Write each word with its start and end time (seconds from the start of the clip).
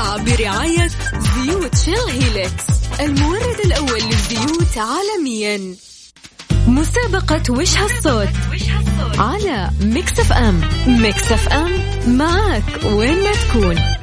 برعاية 0.00 0.88
زيوت 1.18 1.76
شيل 1.76 1.94
هيلكس 2.08 2.64
المورد 3.00 3.60
الأول 3.64 4.00
للزيوت 4.02 4.78
عالميا. 4.78 5.74
مسابقة 6.66 7.42
وش 7.50 7.76
هالصوت؟ 7.76 8.28
على 9.18 9.70
ميكس 9.80 10.20
FM. 10.20 10.60
ميكس 10.86 11.32
FM 11.32 11.70
معك 12.06 12.64
وين 12.84 13.24
ما 13.24 13.32
تكون. 13.32 14.01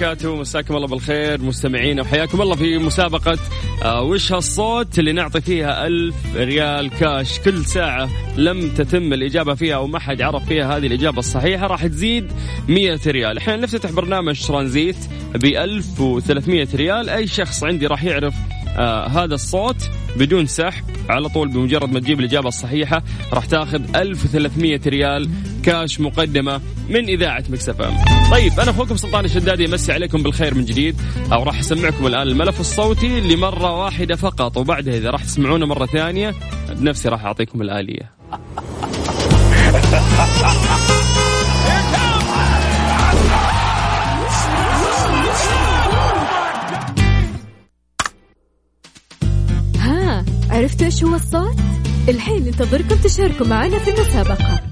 وبركاته. 0.00 0.36
مساكم 0.36 0.76
الله 0.76 0.86
بالخير 0.86 1.42
مستمعين 1.42 2.00
وحياكم 2.00 2.42
الله 2.42 2.56
في 2.56 2.78
مسابقة 2.78 3.38
آه، 3.82 4.02
وش 4.02 4.32
هالصوت 4.32 4.98
اللي 4.98 5.12
نعطي 5.12 5.40
فيها 5.40 5.86
ألف 5.86 6.14
ريال 6.36 6.90
كاش 6.90 7.40
كل 7.40 7.64
ساعة 7.64 8.08
لم 8.36 8.70
تتم 8.70 9.12
الإجابة 9.12 9.54
فيها 9.54 9.74
أو 9.74 9.86
ما 9.86 9.98
حد 9.98 10.22
عرف 10.22 10.44
فيها 10.44 10.76
هذه 10.76 10.86
الإجابة 10.86 11.18
الصحيحة 11.18 11.66
راح 11.66 11.86
تزيد 11.86 12.32
100 12.68 13.00
ريال. 13.06 13.38
إحنا 13.38 13.56
نفتتح 13.56 13.90
برنامج 13.90 14.46
ترانزيت 14.46 14.96
ب 15.34 15.44
1300 15.44 16.68
ريال. 16.74 17.08
أي 17.08 17.26
شخص 17.26 17.64
عندي 17.64 17.86
راح 17.86 18.04
يعرف 18.04 18.34
آه 18.80 19.08
هذا 19.08 19.34
الصوت 19.34 19.90
بدون 20.16 20.46
سحب 20.46 20.84
على 21.08 21.28
طول 21.28 21.48
بمجرد 21.48 21.92
ما 21.92 22.00
تجيب 22.00 22.20
الإجابة 22.20 22.48
الصحيحة 22.48 23.02
راح 23.32 23.44
تاخذ 23.44 23.96
1300 23.96 24.80
ريال 24.86 25.30
كاش 25.62 26.00
مقدمة 26.00 26.60
من 26.88 27.08
إذاعة 27.08 27.44
مكسف 27.48 27.80
أم. 27.80 27.96
طيب 28.30 28.60
أنا 28.60 28.70
أخوكم 28.70 28.96
سلطان 28.96 29.24
الشدادي 29.24 29.64
يمسي 29.64 29.92
عليكم 29.92 30.22
بالخير 30.22 30.54
من 30.54 30.64
جديد 30.64 30.96
أو 31.32 31.42
راح 31.42 31.58
أسمعكم 31.58 32.06
الآن 32.06 32.28
الملف 32.28 32.60
الصوتي 32.60 33.20
لمرة 33.20 33.84
واحدة 33.84 34.16
فقط 34.16 34.56
وبعدها 34.56 34.96
إذا 34.96 35.10
راح 35.10 35.24
تسمعونه 35.24 35.66
مرة 35.66 35.86
ثانية 35.86 36.34
بنفسي 36.68 37.08
راح 37.08 37.24
أعطيكم 37.24 37.62
الآلية. 37.62 38.10
عرفتوا 50.60 50.86
إيش 50.86 51.04
هو 51.04 51.14
الصوت؟ 51.14 51.56
الحين 52.08 52.44
ننتظركم 52.44 53.02
تشاركوا 53.04 53.46
معنا 53.46 53.78
في 53.78 53.90
المسابقة. 53.90 54.62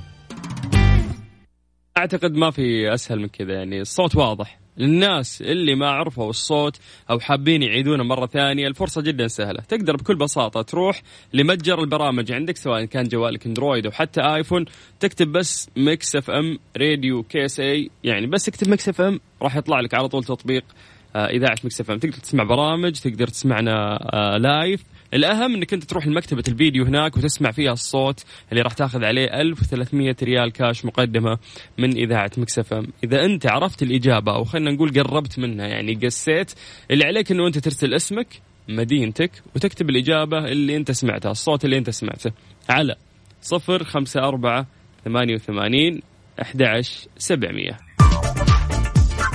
أعتقد 1.98 2.34
ما 2.34 2.50
في 2.50 2.94
أسهل 2.94 3.20
من 3.20 3.28
كذا 3.28 3.52
يعني 3.52 3.80
الصوت 3.80 4.16
واضح. 4.16 4.58
للناس 4.76 5.42
اللي 5.42 5.74
ما 5.74 5.88
عرفوا 5.88 6.30
الصوت 6.30 6.76
أو 7.10 7.20
حابين 7.20 7.62
يعيدونه 7.62 8.04
مرة 8.04 8.26
ثانية 8.26 8.68
الفرصة 8.68 9.02
جدا 9.02 9.28
سهلة. 9.28 9.60
تقدر 9.60 9.96
بكل 9.96 10.16
بساطة 10.16 10.62
تروح 10.62 11.02
لمتجر 11.32 11.80
البرامج. 11.80 12.32
عندك 12.32 12.56
سواء 12.56 12.84
كان 12.84 13.04
جوالك 13.04 13.46
أندرويد 13.46 13.86
أو 13.86 13.92
حتى 13.92 14.20
آيفون 14.20 14.64
تكتب 15.00 15.32
بس 15.32 15.70
ميكس 15.76 16.16
FM 16.16 16.58
radio 16.76 17.22
KSA. 17.22 17.90
يعني 18.04 18.26
بس 18.26 18.48
اكتب 18.48 18.68
ميكس 18.68 18.88
FM 18.88 19.20
راح 19.42 19.56
يطلع 19.56 19.80
لك 19.80 19.94
على 19.94 20.08
طول 20.08 20.24
تطبيق 20.24 20.64
آه، 21.16 21.26
إذاعة 21.26 21.56
ميكس 21.64 21.80
FM. 21.80 21.98
تقدر 21.98 22.16
تسمع 22.16 22.44
برامج 22.44 22.92
تقدر 22.92 23.26
تسمعنا 23.26 23.98
آه، 24.14 24.36
live 24.36 24.84
الأهم 25.14 25.54
إنك 25.54 25.74
أنت 25.74 25.84
تروح 25.84 26.06
لمكتبة 26.06 26.42
الفيديو 26.48 26.84
هناك 26.84 27.16
وتسمع 27.16 27.50
فيها 27.50 27.72
الصوت 27.72 28.24
اللي 28.52 28.62
راح 28.62 28.72
تاخذ 28.72 29.04
عليه 29.04 29.40
1300 29.40 30.16
ريال 30.22 30.52
كاش 30.52 30.84
مقدمة 30.84 31.38
من 31.78 31.96
إذاعة 31.96 32.30
مكس 32.36 32.58
FM. 32.58 32.86
إذا 33.04 33.24
أنت 33.24 33.46
عرفت 33.46 33.82
الإجابة 33.82 34.34
أو 34.34 34.44
خلينا 34.44 34.70
نقول 34.70 35.02
قربت 35.02 35.38
منها 35.38 35.66
يعني 35.66 35.94
قسيت 35.94 36.52
اللي 36.90 37.04
عليك 37.04 37.30
إنه 37.30 37.46
أنت 37.46 37.58
ترسل 37.58 37.94
اسمك 37.94 38.26
مدينتك 38.68 39.30
وتكتب 39.56 39.90
الإجابة 39.90 40.38
اللي 40.38 40.76
أنت 40.76 40.90
سمعتها 40.90 41.30
الصوت 41.30 41.64
اللي 41.64 41.78
أنت 41.78 41.90
سمعته. 41.90 42.30
على 42.68 42.94
054 43.52 44.66
88 45.04 46.00
11700 46.40 47.70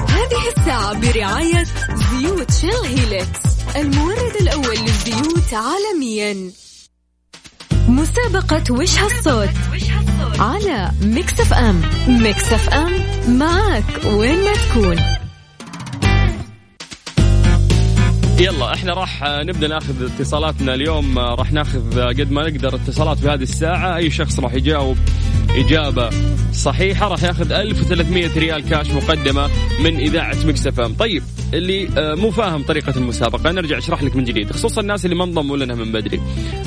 هذه 0.09 0.48
الساعة 0.58 1.02
برعاية 1.02 1.64
زيوت 1.94 2.52
Shell 2.52 2.98
Helix 3.00 3.53
المورد 3.76 4.36
الأول 4.42 4.78
للزيوت 4.78 5.54
عالميا. 5.54 6.52
مسابقة 7.88 8.64
وش 8.74 8.98
هالصوت؟ 9.00 9.50
على 10.40 10.92
Mix 11.02 11.40
FM. 11.40 11.81
Mix 12.08 12.54
FM 12.54 12.92
معك 13.38 14.06
وين 14.06 14.44
ما 14.44 14.54
تكون. 14.54 15.23
يلا 18.40 18.74
إحنا 18.74 18.94
راح 18.94 19.24
نبدأ 19.24 19.68
ناخذ 19.68 20.06
اتصالاتنا 20.06 20.74
اليوم. 20.74 21.20
راح 21.20 21.52
ناخذ 21.52 22.02
قد 22.02 22.32
ما 22.32 22.50
نقدر 22.50 22.76
اتصالات 22.76 23.18
في 23.18 23.30
هذه 23.30 23.44
الساعة. 23.44 23.98
أي 23.98 24.12
شخص 24.12 24.40
راح 24.40 24.54
يجاوب 24.54 24.98
إجابة 25.56 26.10
صحيحة 26.54 27.08
راح 27.08 27.24
ياخذ 27.24 27.52
1300 27.52 28.40
ريال 28.40 28.70
كاش 28.70 28.92
مقدمة 28.92 29.50
من 29.84 29.96
إذاعة 29.96 30.38
Mix 30.46 30.68
FM. 30.68 30.94
طيب 30.94 31.24
اللي 31.54 31.90
آه، 31.98 32.16
مو 32.16 32.32
فاهم 32.32 32.64
طريقة 32.64 32.94
المسابقة 32.98 33.52
نرجع 33.52 33.78
أشرح 33.78 34.04
لك 34.04 34.16
من 34.16 34.24
جديد. 34.24 34.52
خصوصا 34.52 34.82
الناس 34.82 35.06
اللي 35.06 35.16
ما 35.16 35.24
انضموا 35.24 35.58
لنا 35.58 35.76
من 35.76 35.92
بدري. 35.92 36.22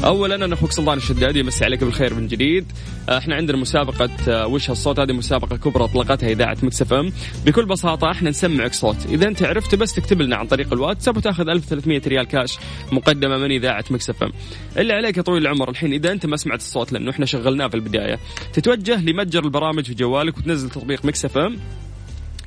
اولا 0.05 0.35
أنا 0.35 0.55
أخوك 0.55 0.73
سلطان 0.73 0.99
الشدادي 0.99 1.39
يمسي 1.39 1.65
عليك 1.65 1.85
بالخير 1.85 2.15
من 2.15 2.27
جديد. 2.27 2.73
آه، 3.09 3.19
إحنا 3.19 3.35
عندنا 3.35 3.57
مسابقة 3.57 4.11
آه، 4.29 4.47
وش 4.47 4.71
هالصوت؟ 4.71 5.01
هذه 5.01 5.13
مسابقة 5.13 5.57
كبرى 5.57 5.85
أطلقتها 5.85 6.29
إذاعة 6.29 6.57
Mix 6.63 6.83
FM. 6.83 7.13
بكل 7.47 7.67
بساطة 7.67 8.11
إحنا 8.11 8.31
نسمعك 8.31 8.75
صوت. 8.75 8.97
إذا 9.09 9.29
أنت 9.29 9.43
عرفت 9.43 9.75
بس 9.75 9.93
تكتب 9.93 10.23
لنا 10.23 10.37
عن 10.37 10.47
طريق 10.47 10.73
الواتساب 10.73 11.17
وتاخذ 11.17 11.49
1300 11.57 12.01
ريال 12.07 12.27
كاش 12.27 12.59
مقدمة 12.93 13.39
من 13.39 13.51
إذاعة 13.51 13.85
Mix 13.91 14.11
FM. 14.11 14.33
اللي 14.77 14.93
عليك 14.93 15.17
يا 15.17 15.23
طويل 15.23 15.43
العمر. 15.43 15.71
الحين 15.71 15.93
إذا 15.93 16.13
أنت 16.13 16.27
ما 16.27 16.37
سمعت 16.37 16.59
الصوت 16.59 16.93
لأنه 16.93 17.11
إحنا 17.11 17.27
شغلناه 17.27 17.69
في 17.69 17.75
البداية 17.75 18.19
تتوجه 18.53 19.01
لمتجر 19.01 19.45
البرامج 19.45 19.85
في 19.85 19.95
جوالك 19.95 20.39
وتنزل 20.39 20.71
تطبيق 20.71 21.05
Mix 21.05 21.25
FM. 21.25 21.59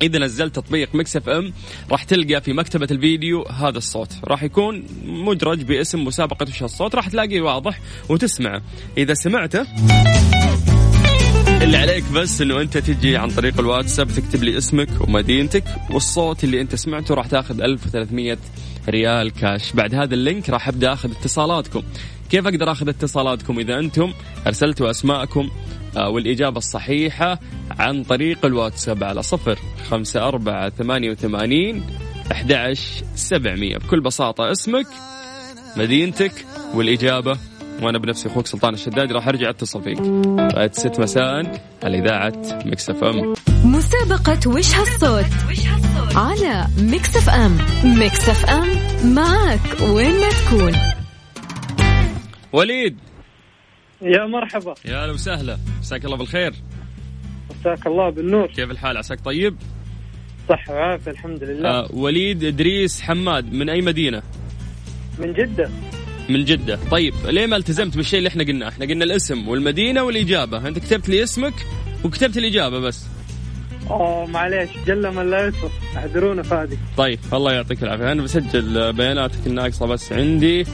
إذا 0.02 0.18
نزلت 0.18 0.54
تطبيق 0.54 0.94
Mix 0.94 1.16
FM 1.16 1.52
راح 1.90 2.02
تلقى 2.02 2.40
في 2.40 2.52
مكتبة 2.52 2.88
الفيديو 2.90 3.42
هذا 3.42 3.78
الصوت. 3.78 4.12
راح 4.24 4.42
يكون 4.42 4.84
مدرج 5.04 5.62
باسم 5.62 6.04
مسابقة 6.04 6.46
وش 6.48 6.62
الصوت 6.62 6.94
راح 6.94 7.08
تلاقيه 7.08 7.40
واضح 7.40 7.80
وتسمعه. 8.08 8.62
إذا 8.98 9.14
سمعته 9.14 9.66
اللي 11.62 11.76
عليك 11.76 12.04
بس 12.12 12.40
إنه 12.40 12.60
أنت 12.60 12.78
تجي 12.78 13.16
عن 13.16 13.30
طريق 13.30 13.60
الواتساب 13.60 14.08
تكتب 14.08 14.42
لي 14.42 14.58
اسمك 14.58 14.88
ومدينتك 15.00 15.64
والصوت 15.90 16.44
اللي 16.44 16.60
أنت 16.60 16.74
سمعته 16.74 17.14
راح 17.14 17.26
تاخذ 17.26 17.60
1300 17.62 18.38
ريال 18.88 19.30
كاش 19.30 19.72
بعد 19.72 19.94
هذا 19.94 20.14
ال 20.14 20.21
link 20.21 20.50
راح 20.50 20.68
أبدأ 20.68 20.92
أخذ 20.92 21.10
اتصالاتكم. 21.10 21.82
كيف 22.30 22.46
أقدر 22.46 22.72
أخذ 22.72 22.88
اتصالاتكم 22.88 23.58
إذا 23.58 23.78
أنتم 23.78 24.12
أرسلتوا 24.46 24.90
أسماءكم 24.90 25.50
آه، 25.96 26.08
والإجابة 26.08 26.58
الصحيحة 26.58 27.40
عن 27.70 28.04
طريق 28.04 28.46
الواتساب 28.46 29.04
على 29.04 29.22
صفر 29.22 29.58
خمسة 29.90 30.28
أربعة 30.28 30.70
ثمانية 30.70 31.10
وثمانين 31.10 31.82
أحد 32.32 32.74
سبعمية. 33.14 33.76
بكل 33.76 34.00
بساطة 34.00 34.50
اسمك 34.52 34.86
مدينتك 35.76 36.32
والإجابة 36.74 37.49
وأنا 37.82 37.98
بنفسي 37.98 38.28
أخوك 38.28 38.46
سلطان 38.46 38.74
الشدادي 38.74 39.14
راح 39.14 39.28
أرجع 39.28 39.50
أتصل 39.50 39.82
فيك. 39.82 40.00
بعد 40.54 40.74
ست 40.74 41.00
مساء 41.00 41.60
على 41.82 41.98
إذاعة 41.98 42.32
Mix 42.66 42.90
FM. 42.90 43.34
مسابقة 43.64 44.50
وش 44.50 44.74
هالصوت؟ 44.74 45.24
على 46.16 46.66
Mix 46.78 47.16
FM. 47.16 47.58
Mix 47.98 48.28
FM 48.28 48.68
معك 49.14 49.80
وين 49.80 50.20
ما 50.20 50.28
تكون. 50.28 50.72
وليد. 52.52 52.96
يا 54.02 54.26
مرحبا. 54.26 54.74
يا 54.84 55.02
أهلا 55.02 55.12
وسهلا. 55.12 55.58
مساك 55.80 56.04
الله 56.04 56.16
بالخير. 56.16 56.54
مساك 57.50 57.86
الله 57.86 58.10
بالنور. 58.10 58.46
كيف 58.46 58.70
الحال؟ 58.70 58.96
عساك 58.96 59.20
طيب؟ 59.24 59.56
صحة 60.48 60.74
وعافية 60.74 61.10
الحمد 61.10 61.44
لله. 61.44 61.68
آه 61.68 61.88
وليد 61.92 62.44
إدريس 62.44 63.02
حماد 63.02 63.52
من 63.52 63.68
أي 63.68 63.80
مدينة؟ 63.80 64.22
من 65.18 65.32
جدة. 65.32 65.70
من 66.30 66.44
جدة. 66.44 66.78
طيب 66.90 67.14
ليه 67.24 67.46
ما 67.46 67.56
التزمت 67.56 67.96
بالشيء 67.96 68.18
اللي 68.18 68.28
إحنا 68.28 68.44
قلناه؟ 68.44 68.68
إحنا 68.68 68.86
قلنا 68.86 69.04
الاسم 69.04 69.48
والمدينة 69.48 70.02
والإجابة. 70.02 70.68
أنت 70.68 70.78
كتبت 70.78 71.08
لي 71.08 71.22
اسمك 71.22 71.54
وكتبت 72.04 72.36
الإجابة 72.36 72.80
بس. 72.80 73.06
آه 73.90 74.26
معليش. 74.26 74.70
جل 74.86 75.14
من 75.14 75.30
لا 75.30 75.52
اعذرونا 75.96 76.42
فادي. 76.42 76.78
طيب 76.96 77.18
الله 77.32 77.52
يعطيك 77.52 77.82
العافية. 77.82 78.12
أنا 78.12 78.22
بسجل 78.22 78.92
بياناتك 78.92 79.46
الناقصة 79.46 79.86
بس 79.86 80.12
عندي. 80.12 80.66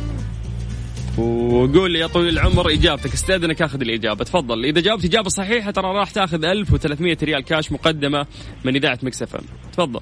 وقول 1.19 1.91
لي 1.91 1.99
يا 1.99 2.07
طويل 2.07 2.29
العمر 2.29 2.71
إجابتك. 2.71 3.13
استاذنك 3.13 3.63
اخذ 3.63 3.81
الإجابة. 3.81 4.25
تفضل. 4.25 4.65
إذا 4.65 4.81
جاوبت 4.81 5.05
إجابة 5.05 5.29
صحيحة 5.29 5.71
ترى 5.71 5.87
راح 5.87 6.11
تاخذ 6.11 6.45
1300 6.45 7.17
ريال 7.23 7.45
كاش 7.45 7.73
مقدمة 7.73 8.27
من 8.65 8.77
إذاعة 8.77 8.99
Mix 9.03 9.23
FM. 9.23 9.45
تفضل. 9.73 10.01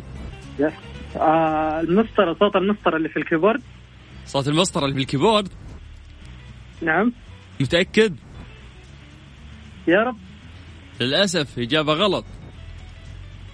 آه 1.16 1.80
المسطرة 1.80 2.36
صوت 2.40 2.56
المسطرة 2.56 2.96
اللي 2.96 3.08
في 3.08 3.16
ال 3.16 3.21
keyboard. 3.21 3.60
صوت 4.26 4.48
المسطرة 4.48 4.84
اللي 4.84 4.94
في 4.94 5.00
ال 5.00 5.06
keyboard 5.06 5.48
نعم. 6.82 7.12
متأكد؟ 7.60 8.16
يا 9.88 10.02
رب. 10.02 10.16
للأسف 11.00 11.58
إجابة 11.58 11.92
غلط. 11.92 12.24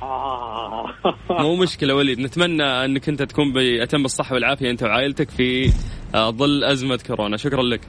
آه. 0.02 0.94
مو 1.30 1.56
مشكلة 1.56 1.94
وليد 1.94 2.18
نتمنى 2.20 2.62
أنك 2.62 3.08
أنت 3.08 3.22
تكون 3.22 3.52
باتم 3.52 4.04
الصحة 4.04 4.34
والعافية 4.34 4.70
أنت 4.70 4.82
وعائلتك 4.82 5.30
في 5.30 5.72
آه، 6.14 6.30
ظل 6.30 6.64
أزمة 6.64 7.00
كورونا. 7.06 7.36
شكرا 7.36 7.62
لك. 7.62 7.80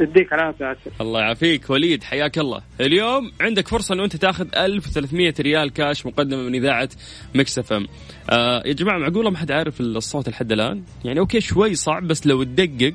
يديك 0.00 0.32
العافية 0.32 0.64
عسل 0.64 0.90
الله 1.00 1.20
يعافيك 1.20 1.70
وليد 1.70 2.02
حياك 2.04 2.38
الله. 2.38 2.62
اليوم 2.80 3.30
عندك 3.40 3.68
فرصة 3.68 3.94
أنه 3.94 4.04
أنت 4.04 4.16
تاخذ 4.16 4.46
1300 4.56 5.34
ريال 5.40 5.72
كاش 5.72 6.06
مقدمة 6.06 6.42
من 6.42 6.54
إذاعة 6.54 6.88
Mix 7.34 7.58
FM. 7.58 7.86
آه 8.30 8.62
يا 8.66 8.72
جماعة 8.72 8.98
معقولة 8.98 9.30
ما 9.30 9.38
حد 9.38 9.50
عارف 9.50 9.80
الصوت 9.80 10.28
لحد 10.28 10.52
الآن؟ 10.52 10.82
يعني 11.04 11.20
okay 11.20 11.40
شوي 11.40 11.74
صعب 11.74 12.08
بس 12.08 12.26
لو 12.26 12.42
تدقق 12.42 12.94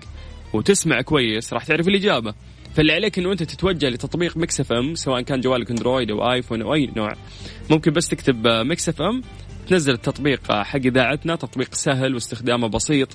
وتسمع 0.53 1.01
كويس 1.01 1.53
راح 1.53 1.65
تعرف 1.65 1.87
الإجابة. 1.87 2.33
فاللي 2.75 2.93
عليك 2.93 3.19
إنه 3.19 3.31
أنت 3.31 3.43
تتوجه 3.43 3.89
لتطبيق 3.89 4.37
Mix 4.37 4.59
FM 4.59 4.95
سواء 4.95 5.21
كان 5.21 5.41
جوالك 5.41 5.69
أندرويد 5.69 6.11
أو 6.11 6.31
آيفون 6.31 6.61
أو 6.61 6.73
أي 6.73 6.89
نوع. 6.95 7.13
ممكن 7.69 7.91
بس 7.91 8.07
تكتب 8.07 8.47
Mix 8.47 8.89
FM 8.89 9.21
تنزل 9.71 9.93
التطبيق 9.93 10.51
حق 10.51 10.79
إذاعتنا 10.85 11.35
تطبيق 11.35 11.73
سهل 11.73 12.13
واستخدامه 12.13 12.67
بسيط. 12.67 13.07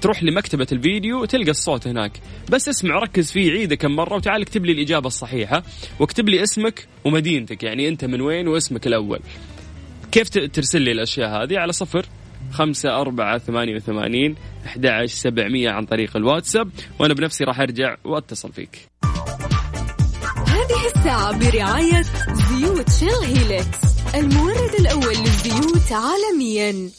تروح 0.00 0.22
لمكتبة 0.22 0.66
الفيديو 0.72 1.22
وتلقى 1.22 1.50
الصوت 1.50 1.86
هناك. 1.86 2.20
بس 2.50 2.68
اسمع 2.68 2.98
ركز 2.98 3.32
فيه 3.32 3.50
عيده 3.50 3.76
كم 3.76 3.90
مرة 3.90 4.14
وتعال 4.14 4.42
اكتب 4.42 4.64
لي 4.64 4.72
الإجابة 4.72 5.06
الصحيحة 5.06 5.62
واكتب 6.00 6.28
لي 6.28 6.42
اسمك 6.42 6.88
ومدينتك. 7.04 7.62
يعني 7.62 7.88
أنت 7.88 8.04
من 8.04 8.20
وين 8.20 8.48
واسمك 8.48 8.86
الأول. 8.86 9.20
كيف 10.12 10.28
ترسل 10.28 10.82
لي 10.82 10.92
الأشياء 10.92 11.42
هذه؟ 11.42 11.58
على 11.58 11.72
صفر 11.72 12.06
خمسة 12.52 13.00
أربعة 13.00 13.38
ثمانية 13.38 13.76
وثمانين 13.76 14.34
أحد 14.66 15.04
سبعمية 15.04 15.70
عن 15.70 15.86
طريق 15.86 16.16
الواتساب. 16.16 16.70
وأنا 16.98 17.14
بنفسي 17.14 17.44
راح 17.44 17.60
أرجع 17.60 17.96
وأتصل 18.04 18.52
فيك. 18.52 18.88
هذه 20.46 20.86
الساعة 20.96 21.38
برعاية 21.38 22.02
زيوت 22.32 22.90
شيل 22.90 23.36
هيلكس 23.38 23.93
المورد 24.14 24.74
الأول 24.80 25.14
للزيوت 25.14 25.92
عالميا. 25.92 26.90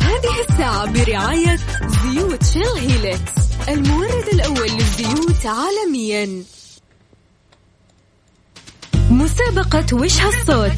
هذه 0.00 0.40
الساعة 0.48 0.92
برعاية 0.92 1.56
زيوت 1.86 2.44
شيل 2.44 2.90
هيلكس 2.90 3.32
المورد 3.68 4.28
الأول 4.32 4.70
للزيوت 4.70 5.46
عالميا. 5.46 6.44
مسابقة 9.10 9.86
وش 9.96 10.20
هالصوت؟ 10.20 10.72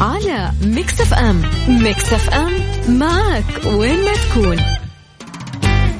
على 0.00 0.52
Mix 0.64 1.00
FM. 1.00 1.42
Mix 1.68 2.12
FM 2.12 2.52
معك 2.98 3.64
وين 3.64 4.04
ما 4.04 4.12
تكون. 4.14 4.58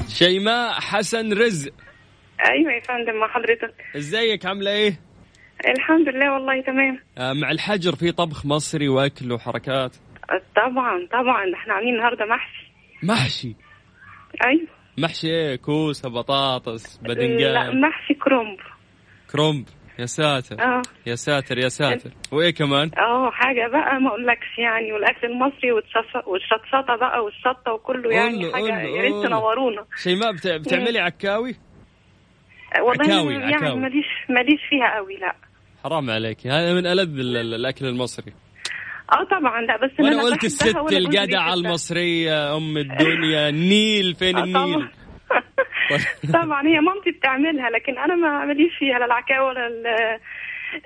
شيماء 0.08 0.80
حسن 0.80 1.32
رزق. 1.32 1.72
أيوه 2.50 2.72
يا 2.72 2.80
فندم 2.80 3.20
مع 3.20 3.28
حضرتك. 3.28 3.74
إزيك 3.96 4.46
عاملة 4.46 4.70
إيه؟ 4.70 5.09
الحمد 5.68 6.08
لله 6.08 6.32
والله 6.32 6.62
تمام. 6.62 6.98
آه، 7.18 7.32
مع 7.32 7.50
الحجر 7.50 7.94
في 7.96 8.12
طبخ 8.12 8.46
مصري 8.46 8.88
وأكل 8.88 9.32
وحركات؟ 9.32 9.96
طبعا 10.56 11.06
طبعا 11.12 11.54
إحنا 11.54 11.74
عاملين 11.74 11.94
النهارده 11.94 12.24
محشي. 12.26 12.72
محشي؟ 13.02 13.56
أيوه. 14.46 14.66
محشي 14.98 15.26
إيه؟ 15.28 15.56
كوسة 15.56 16.08
بطاطس 16.10 17.00
لا 17.02 17.14
بدنجان 17.14 17.80
محشي 17.80 18.14
كرنب 18.14 18.58
كرومب. 19.32 19.64
يا 19.98 20.06
ساتر. 20.06 20.62
آه. 20.62 20.82
يا 21.06 21.14
ساتر 21.14 21.58
يا 21.58 21.68
ساتر. 21.68 22.10
وإيه 22.32 22.50
كمان؟ 22.50 22.90
آه 22.98 23.30
حاجة 23.30 23.68
بقى 23.68 24.00
ما 24.00 24.08
أقولكش 24.08 24.58
يعني 24.58 24.92
والأكل 24.92 25.26
المصري 25.26 25.72
والشطشطة 26.26 26.96
بقى 27.00 27.24
والشطة 27.24 27.72
وكله 27.72 28.10
يعني 28.14 28.44
قول- 28.44 28.54
حاجة 28.54 28.80
يا 28.80 29.02
ريت. 29.02 29.26
تنورونا. 29.26 29.84
شيماء 30.02 30.32
بت... 30.32 30.46
بتعملي 30.46 30.98
عكاوي؟ 30.98 31.54
آه، 32.76 32.82
والله 32.82 33.04
عكاوي- 33.04 33.34
يعني 33.34 33.54
عكاوي. 33.54 33.80
ماليش 33.80 34.06
ماليش 34.28 34.60
فيها 34.70 34.94
قوي 34.96 35.16
لا. 35.16 35.34
حرام 35.84 36.10
عليك 36.10 36.46
هذا 36.46 36.74
من 36.74 36.86
ألذ 36.86 37.18
ال- 37.18 37.36
ال- 37.36 37.54
الأكل 37.54 37.86
المصري 37.86 38.32
آه 39.12 39.24
طبعا 39.24 39.60
لا 39.60 39.76
بس 39.76 39.90
أنا 40.00 40.22
قلت 40.22 40.44
الست 40.44 40.76
الجدعة. 40.92 41.54
المصرية 41.54 42.56
أم 42.56 42.76
الدنيا 42.76 43.48
النيل 43.48 44.14
فين 44.14 44.36
آه، 44.36 44.44
النيل؟ 44.44 44.88
طبعا 46.42 46.66
هي 46.66 46.80
مامتي 46.80 47.10
بتعملها 47.10 47.70
لكن 47.70 47.98
أنا 47.98 48.14
ما 48.14 48.44
ماليش 48.44 48.72
فيها 48.78 48.98
لا 48.98 49.04
العكاوي 49.04 49.46
ولا 49.48 49.66
ال- 49.66 50.20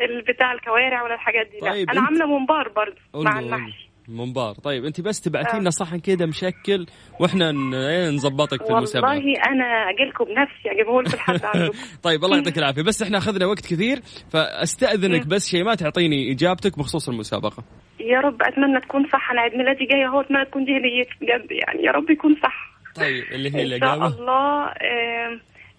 البتاع 0.00 0.52
الكوارع 0.52 1.02
ولا 1.02 1.14
الحاجات 1.14 1.47
دي 1.47 1.61
طيب، 1.61 1.87
لا 1.90 1.93
أنا 1.93 2.00
عاملة 2.06 2.26
ممبار 2.26 2.69
قول 3.12 3.25
مع. 3.25 3.38
المحشي 3.38 3.84
منبار 4.09 4.55
طيب 4.55 4.85
أنت 4.85 5.01
بس 5.01 5.21
تبعتي 5.21 5.56
آه. 5.56 5.61
لنا 5.61 5.71
صحن 5.71 5.99
كده 5.99 6.27
مشكل 6.27 6.87
وإحنا 7.21 7.51
إيه 7.75 8.11
نظبطك 8.11 8.62
في 8.67 8.71
المسابقة. 8.73 9.09
والله 9.09 9.33
أنا 9.47 9.65
أجي 9.65 10.05
لكم 10.05 10.25
بنفسي 10.25 10.71
اجيبه 10.71 11.03
لكم 11.03 11.17
لحد 11.17 11.45
عندكم. 11.45 11.79
طيب 12.03 12.25
الله 12.25 12.37
يعطيك 12.37 12.59
العافية. 12.59 12.83
بس 12.83 13.03
إحنا 13.03 13.19
أخذنا 13.19 13.47
وقت 13.47 13.61
كثير 13.61 14.01
فأستأذنك. 14.33 15.27
بس 15.27 15.49
شيء 15.49 15.65
ما 15.65 15.75
تعطيني 15.75 16.33
إجابتك 16.33 16.79
بخصوص 16.79 17.09
المسابقة. 17.09 17.65
يا 18.01 18.21
رب 18.21 18.43
أتمنى 18.43 18.81
تكون 18.81 19.09
صح. 19.12 19.31
أنا 19.31 19.41
عيد 19.41 19.55
ميلادي 19.55 19.85
جاي 19.85 20.07
اهو 20.07 20.21
اتمنى 20.21 20.45
تكون 20.45 20.65
دي 20.65 20.71
هديتي 20.77 21.11
بجد 21.21 21.53
يعني 21.53 21.83
يا 21.85 21.93
رب 21.93 22.11
يكون 22.11 22.37
صح. 22.43 22.75
طيب 22.97 23.25
اللي 23.33 23.55
هي 23.55 23.62
إن 23.62 23.69
شاء 23.69 23.77
الاجابه 23.77 24.07
الله 24.07 24.71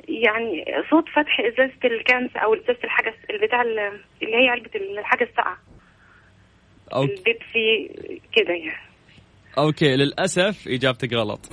يعني 0.08 0.66
صوت 0.90 1.10
فتح 1.10 1.40
إزازة 1.40 1.80
ال 1.86 1.95
cans 1.95 2.30
أو 2.44 2.54
إزازة 2.54 2.80
الحاجة 2.84 3.14
البتاع 3.30 3.62
ال- 3.62 4.00
اللي 4.24 4.36
هي 4.44 4.50
علبة 4.50 4.70
الحاجة 4.76 5.24
الساقعه 5.24 5.58
أو... 6.94 7.04
البيبسي 7.04 7.90
كده 8.34 8.54
يعني. 8.54 8.86
okay 9.58 9.96
للأسف 9.96 10.68
إجابتك 10.68 11.14
غلط. 11.14 11.50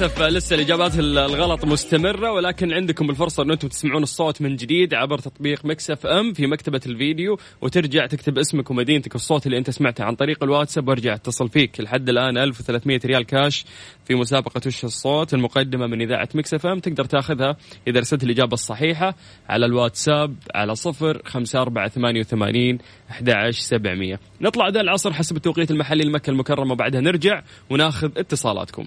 للأسف 0.00 0.22
لسه 0.22 0.54
الإجابات 0.56 0.98
الغلط 0.98 1.64
مستمرة 1.64 2.32
ولكن 2.32 2.72
عندكم 2.72 3.10
الفرصة 3.10 3.42
ان 3.42 3.50
أنتم 3.50 3.68
تسمعون 3.68 4.02
الصوت 4.02 4.42
من 4.42 4.56
جديد 4.56 4.94
عبر 4.94 5.18
تطبيق 5.18 5.64
Mix 5.64 5.90
FM 5.90 6.32
في 6.32 6.46
مكتبة 6.46 6.80
الفيديو 6.86 7.38
وترجع 7.60 8.06
تكتب 8.06 8.38
اسمك 8.38 8.70
ومدينتك 8.70 9.14
والصوت 9.14 9.46
اللي 9.46 9.58
أنت 9.58 9.70
سمعته 9.70 10.04
عن 10.04 10.14
طريق 10.14 10.44
الواتساب 10.44 10.88
وارجع 10.88 11.14
اتصل 11.14 11.48
فيك. 11.48 11.80
لحد 11.80 12.08
الآن 12.08 12.38
1300 12.38 13.00
ريال 13.04 13.26
كاش 13.26 13.64
في 14.04 14.14
مسابقة 14.14 14.60
وش 14.66 14.84
الصوت 14.84 15.34
المقدمة 15.34 15.86
من 15.86 16.02
إذاعة 16.02 16.28
Mix 16.34 16.54
FM 16.54 16.78
تقدر 16.78 17.04
تأخذها 17.04 17.56
إذا 17.88 17.98
ارسلت 17.98 18.24
الإجابة 18.24 18.54
الصحيحة 18.54 19.14
على 19.48 19.66
الواتساب 19.66 20.36
على 20.54 20.74
صفر 20.74 21.22
خمسة 21.24 21.62
أربعة 21.62 21.88
ثمانية 21.88 22.20
وثمانين 22.20 22.78
أحد 23.10 23.30
عشر 23.30 23.60
سبعمية. 23.60 24.20
نطلع 24.40 24.68
أذان 24.68 24.80
العصر 24.80 25.12
حسب 25.12 25.36
التوقيت 25.36 25.70
المحلي 25.70 26.04
لمكة 26.04 26.30
المكرمة 26.30 26.72
وبعدها 26.72 27.00
نرجع 27.00 27.42
وناخذ 27.70 28.10
اتصالاتكم. 28.16 28.86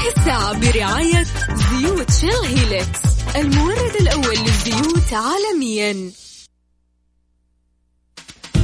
هذه 0.00 0.08
الساعة 0.08 0.52
برعاية 0.60 1.22
زيوت 1.54 2.10
Shell 2.10 2.56
Helix 2.56 3.36
المورد 3.36 3.94
الأول 4.00 4.36
للزيوت 4.38 5.12
عالميا. 5.12 6.10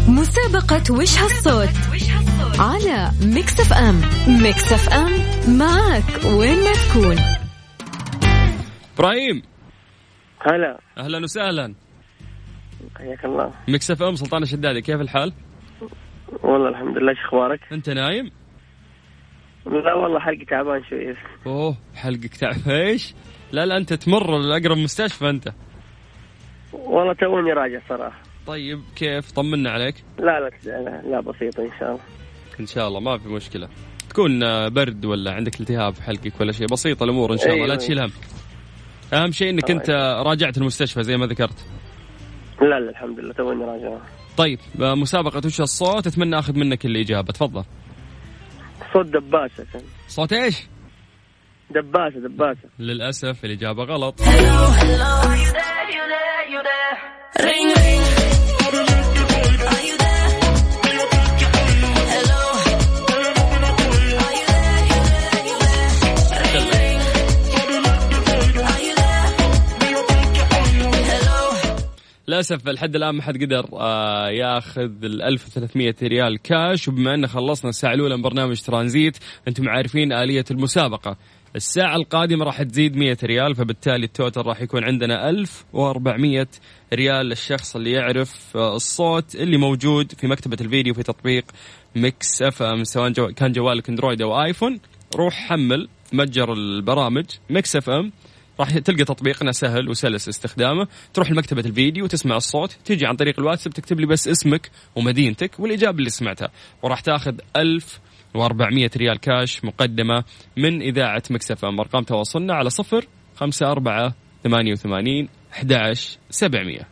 مسابقة 0.08 0.94
وش 0.94 1.18
هالصوت؟ 1.18 1.68
على 2.58 3.10
Mix 3.34 3.60
FM. 3.60 4.00
Mix 4.42 4.72
FM 4.72 5.12
معك 5.58 6.24
وين 6.24 6.58
ما 6.64 6.72
تكون. 6.72 7.16
إبراهيم. 8.94 9.42
هلا. 10.40 10.80
أهلا 10.98 11.18
وسهلا. 11.24 11.74
حياك 12.96 13.24
الله. 13.24 13.52
Mix 13.68 13.90
FM 13.90 14.14
سلطان 14.14 14.42
الشدادي 14.42 14.80
كيف 14.80 15.00
الحال؟ 15.00 15.32
والله 16.42 16.68
الحمد 16.68 16.98
لله 16.98 17.14
شو 17.14 17.28
أخبارك؟ 17.28 17.60
أنت 17.72 17.90
نايم؟ 17.90 18.30
لا 19.66 19.94
والله 19.94 20.20
حلقي 20.20 20.44
تعبان 20.44 20.84
شوي 20.90 21.14
أوه 21.46 21.76
حلقك 21.94 22.36
تعب. 22.36 22.68
إيش؟ 22.68 23.14
لا 23.52 23.66
لا 23.66 23.76
أنت 23.76 23.92
تمر 23.92 24.38
لاقرب 24.38 24.76
مستشفى 24.76 25.30
أنت؟ 25.30 25.52
والله 26.72 27.12
توني 27.12 27.52
راجع 27.52 27.80
صراحة. 27.88 28.22
طيب 28.46 28.80
كيف؟ 28.96 29.30
طمنا 29.30 29.70
عليك. 29.70 29.94
لا 30.18 30.40
لا 30.40 30.50
لا, 30.64 31.02
لا 31.10 31.20
بسيطة 31.20 31.62
إن 31.62 31.70
شاء 31.80 31.88
الله. 31.88 32.00
إن 32.60 32.66
شاء 32.66 32.88
الله 32.88 33.00
ما 33.00 33.18
في 33.18 33.28
مشكلة. 33.28 33.68
تكون 34.10 34.40
برد 34.68 35.04
ولا 35.04 35.32
عندك 35.32 35.60
التهاب 35.60 35.94
في 35.94 36.02
حلقك 36.02 36.40
ولا 36.40 36.52
شيء؟ 36.52 36.66
بسيطة 36.66 37.04
الأمور 37.04 37.32
إن 37.32 37.38
شاء 37.38 37.54
الله 37.54 37.66
لا 37.66 37.72
أيوة. 37.72 37.76
تشيل 37.76 38.00
هم 38.00 38.10
أهم 39.12 39.30
شيء 39.30 39.50
إنك 39.50 39.70
أنت 39.70 39.90
راجعت 40.26 40.58
المستشفى 40.58 41.02
زي 41.02 41.16
ما 41.16 41.26
ذكرت. 41.26 41.66
لا 42.60 42.80
لا 42.80 42.90
الحمد 42.90 43.20
لله 43.20 43.32
توني 43.32 43.64
راجع. 43.64 43.98
طيب 44.36 44.58
مسابقة 44.78 45.42
وش 45.46 45.60
الصوت؟ 45.60 46.06
أتمنى 46.06 46.38
أخذ 46.38 46.58
منك 46.58 46.86
الإجابة. 46.86 47.32
تفضل. 47.32 47.64
صوت 48.96 49.06
دباسة 49.06 49.66
كان 49.72 49.82
صوت 50.08 50.32
إيش؟ 50.32 50.62
دباسة 51.70 52.20
دباسة. 52.20 52.68
للأسف 52.78 53.44
الإجابة 53.44 53.84
غلط. 53.84 54.20
للأسف 72.36 72.68
لحد 72.68 72.96
الآن 72.96 73.10
ما 73.14 73.22
حد 73.22 73.42
قدر 73.42 73.68
آه 73.72 74.28
ياخذ 74.28 75.04
ال 75.04 75.22
1300 75.22 75.94
ريال 76.02 76.42
كاش 76.42 76.88
وبما 76.88 77.14
أن 77.14 77.26
خلصنا 77.26 77.70
الساعة 77.70 77.94
الأولى 77.94 78.16
من 78.16 78.22
برنامج 78.22 78.60
ترانزيت 78.60 79.16
أنتم 79.48 79.68
عارفين 79.68 80.12
آلية 80.12 80.44
المسابقة. 80.50 81.16
الساعة 81.56 81.96
القادمة 81.96 82.44
راح 82.44 82.62
تزيد 82.62 82.96
100 82.96 83.16
ريال 83.24 83.54
فبالتالي 83.54 84.04
ال 84.04 84.10
total 84.10 84.40
راح 84.42 84.60
يكون 84.60 84.84
عندنا 84.84 85.30
1400 85.30 86.46
ريال 86.94 87.26
للشخص 87.26 87.76
اللي 87.76 87.92
يعرف 87.92 88.56
آه، 88.56 88.76
الصوت 88.76 89.34
اللي 89.34 89.56
موجود 89.56 90.12
في 90.12 90.26
مكتبة 90.26 90.56
الفيديو 90.60 90.94
في 90.94 91.02
تطبيق 91.02 91.44
Mix 91.94 92.42
FM 92.42 92.84
سواء 92.84 93.12
كان 93.12 93.52
جوالك 93.52 93.88
أندرويد 93.88 94.22
أو 94.22 94.42
آيفون. 94.42 94.80
روح 95.16 95.34
حمل 95.34 95.88
متجر 96.12 96.52
البرامج 96.52 97.24
Mix 97.50 97.76
FM. 97.76 98.12
راح 98.60 98.78
تلقى 98.78 99.04
تطبيقنا 99.04 99.52
سهل 99.52 99.88
وسلس 99.88 100.28
استخدامه. 100.28 100.88
تروح 101.14 101.30
لمكتبة 101.30 101.60
الفيديو 101.60 102.04
وتسمع 102.04 102.36
الصوت. 102.36 102.72
تيجي 102.84 103.06
عن 103.06 103.16
طريق 103.16 103.38
الواتساب 103.38 103.72
تكتب 103.72 104.00
لي 104.00 104.06
بس 104.06 104.28
اسمك 104.28 104.70
ومدينتك 104.96 105.60
والإجابة 105.60 105.98
اللي 105.98 106.10
سمعتها. 106.10 106.48
وراح 106.82 107.00
تاخذ 107.00 107.34
ألف 107.56 108.00
و400 108.36 108.96
ريال 108.96 109.20
كاش 109.20 109.64
مقدمة 109.64 110.24
من 110.56 110.82
إذاعة 110.82 111.22
Mix 111.30 111.53
FM 111.53 111.68
أرقام 111.68 112.04
تواصلنا 112.04 112.54
على 112.54 112.70
صفر 112.70 113.06
خمسة 113.36 113.70
أربعة 113.70 114.14
ثمانية 114.44 114.72
وثمانين 114.72 115.28
أحد 115.52 115.92
سبعمية. 116.30 116.88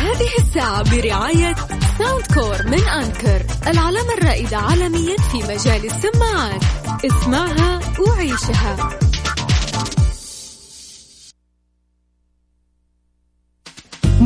هذه 0.00 0.30
الساعة 0.38 0.90
برعاية 0.90 1.54
soundcore 1.98 2.66
من 2.66 2.88
Anker 2.88 3.46
العلامة 3.66 4.14
الرائدة 4.18 4.56
عالميا 4.56 5.16
في 5.16 5.38
مجال 5.38 5.84
السماعات. 5.84 6.64
اسمعها 7.04 7.80
وعيشها. 8.00 8.98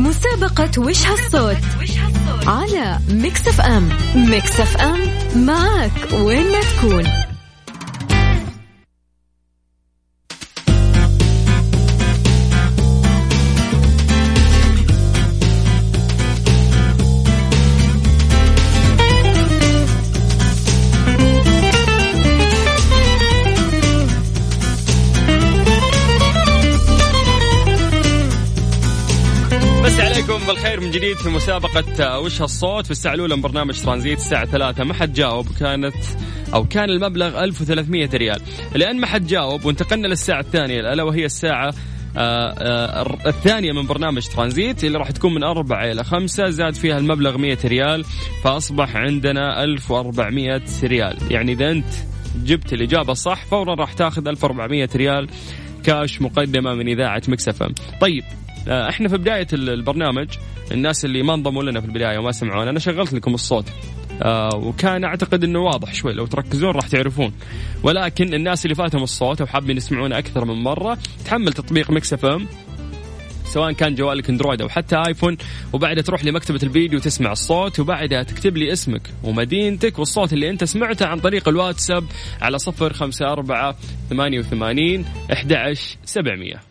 مسابقة 0.09 0.81
وش 0.81 1.05
هالصوت؟ 1.05 1.57
على 2.47 2.99
Mix 3.09 3.47
FM. 3.47 3.89
Mix 4.15 4.59
FM 4.59 4.99
معك 5.35 5.91
وين 6.13 6.51
ما 6.51 6.59
تكون. 6.61 7.28
في 31.23 31.29
مسابقة 31.29 32.03
آه، 32.03 32.19
وش 32.19 32.41
هالصوت؟ 32.41 32.85
في 32.85 32.91
الساعة 32.91 33.13
الأولى 33.13 33.35
من 33.35 33.41
برنامج 33.41 33.81
ترانزيت 33.81 34.17
الساعة 34.17 34.45
ثلاثة. 34.45 34.83
ما 34.83 34.93
حد 34.93 35.13
جاوب 35.13 35.47
كانت 35.59 35.95
أو 36.53 36.63
كان 36.65 36.89
المبلغ 36.89 37.43
1300 37.43 38.09
ريال. 38.13 38.41
لأن 38.75 38.99
ما 38.99 39.07
حد 39.07 39.27
جاوب 39.27 39.65
وانتقلنا 39.65 40.07
للساعة 40.07 40.39
الثانية. 40.39 40.79
ألا 40.79 41.03
وهي 41.03 41.25
الساعة 41.25 41.73
آه 42.17 42.49
آه 42.57 43.17
الثانية 43.29 43.71
من 43.71 43.87
برنامج 43.87 44.27
ترانزيت 44.27 44.83
اللي 44.83 44.97
راح 44.97 45.11
تكون 45.11 45.33
من 45.33 45.43
أربعة 45.43 45.91
إلى 45.91 46.03
خمسة 46.03 46.49
زاد 46.49 46.73
فيها 46.73 46.97
المبلغ 46.97 47.37
100 47.37 47.57
ريال 47.65 48.05
فأصبح 48.43 48.95
عندنا 48.95 49.63
1400 49.63 50.61
ريال. 50.83 51.17
يعني 51.31 51.51
إذا 51.51 51.71
أنت 51.71 51.93
جبت 52.35 52.73
الإجابة 52.73 53.11
الصح 53.11 53.45
فورا 53.45 53.75
راح 53.75 53.93
تاخذ 53.93 54.27
1400 54.27 54.89
ريال 54.95 55.27
كاش 55.83 56.21
مقدمة 56.21 56.73
من 56.73 56.87
إذاعة 56.87 57.21
مكسفة 57.27 57.67
طيب 58.01 58.23
إحنا 58.69 59.07
في 59.07 59.17
بداية 59.17 59.47
البرنامج 59.53 60.27
الناس 60.71 61.05
اللي 61.05 61.23
ما 61.23 61.33
انضموا 61.33 61.63
لنا 61.63 61.81
في 61.81 61.87
البداية 61.87 62.17
وما 62.17 62.31
سمعونا 62.31 62.69
أنا 62.69 62.79
شغلت 62.79 63.13
لكم 63.13 63.33
الصوت. 63.33 63.65
آه 64.21 64.55
وكان 64.55 65.03
أعتقد 65.03 65.43
إنه 65.43 65.59
واضح 65.59 65.93
شوي 65.93 66.13
لو 66.13 66.25
تركزون 66.25 66.71
راح 66.71 66.87
تعرفون. 66.87 67.33
ولكن 67.83 68.33
الناس 68.33 68.65
اللي 68.65 68.75
فاتهم 68.75 69.03
الصوت 69.03 69.41
أو 69.41 69.47
حابين 69.47 69.77
يسمعونه 69.77 70.17
أكثر 70.17 70.45
من 70.45 70.63
مرة 70.63 70.97
تحمل 71.25 71.53
تطبيق 71.53 71.91
Mix 71.91 72.13
FM 72.13 72.47
سواء 73.49 73.71
كان 73.71 73.95
جوالك 73.95 74.29
أندرويد 74.29 74.61
أو 74.61 74.69
حتى 74.69 75.03
آيفون 75.07 75.37
وبعدها 75.73 76.03
تروح 76.03 76.25
لمكتبة 76.25 76.59
الفيديو 76.63 76.99
تسمع 76.99 77.31
الصوت 77.31 77.79
وبعدها 77.79 78.23
تكتب 78.23 78.57
لي 78.57 78.71
اسمك 78.71 79.01
ومدينتك 79.23 79.99
والصوت 79.99 80.33
اللي 80.33 80.49
أنت 80.49 80.63
سمعته 80.63 81.05
عن 81.05 81.19
طريق 81.19 81.47
الواتساب 81.49 82.03
على 82.41 82.57
صفر 82.57 82.93
خمسة 82.93 83.31
أربعة 83.31 83.75
ثمانية 84.09 84.39
وثمانين 84.39 85.05
أحد 85.33 85.75
سبعمية. 86.05 86.68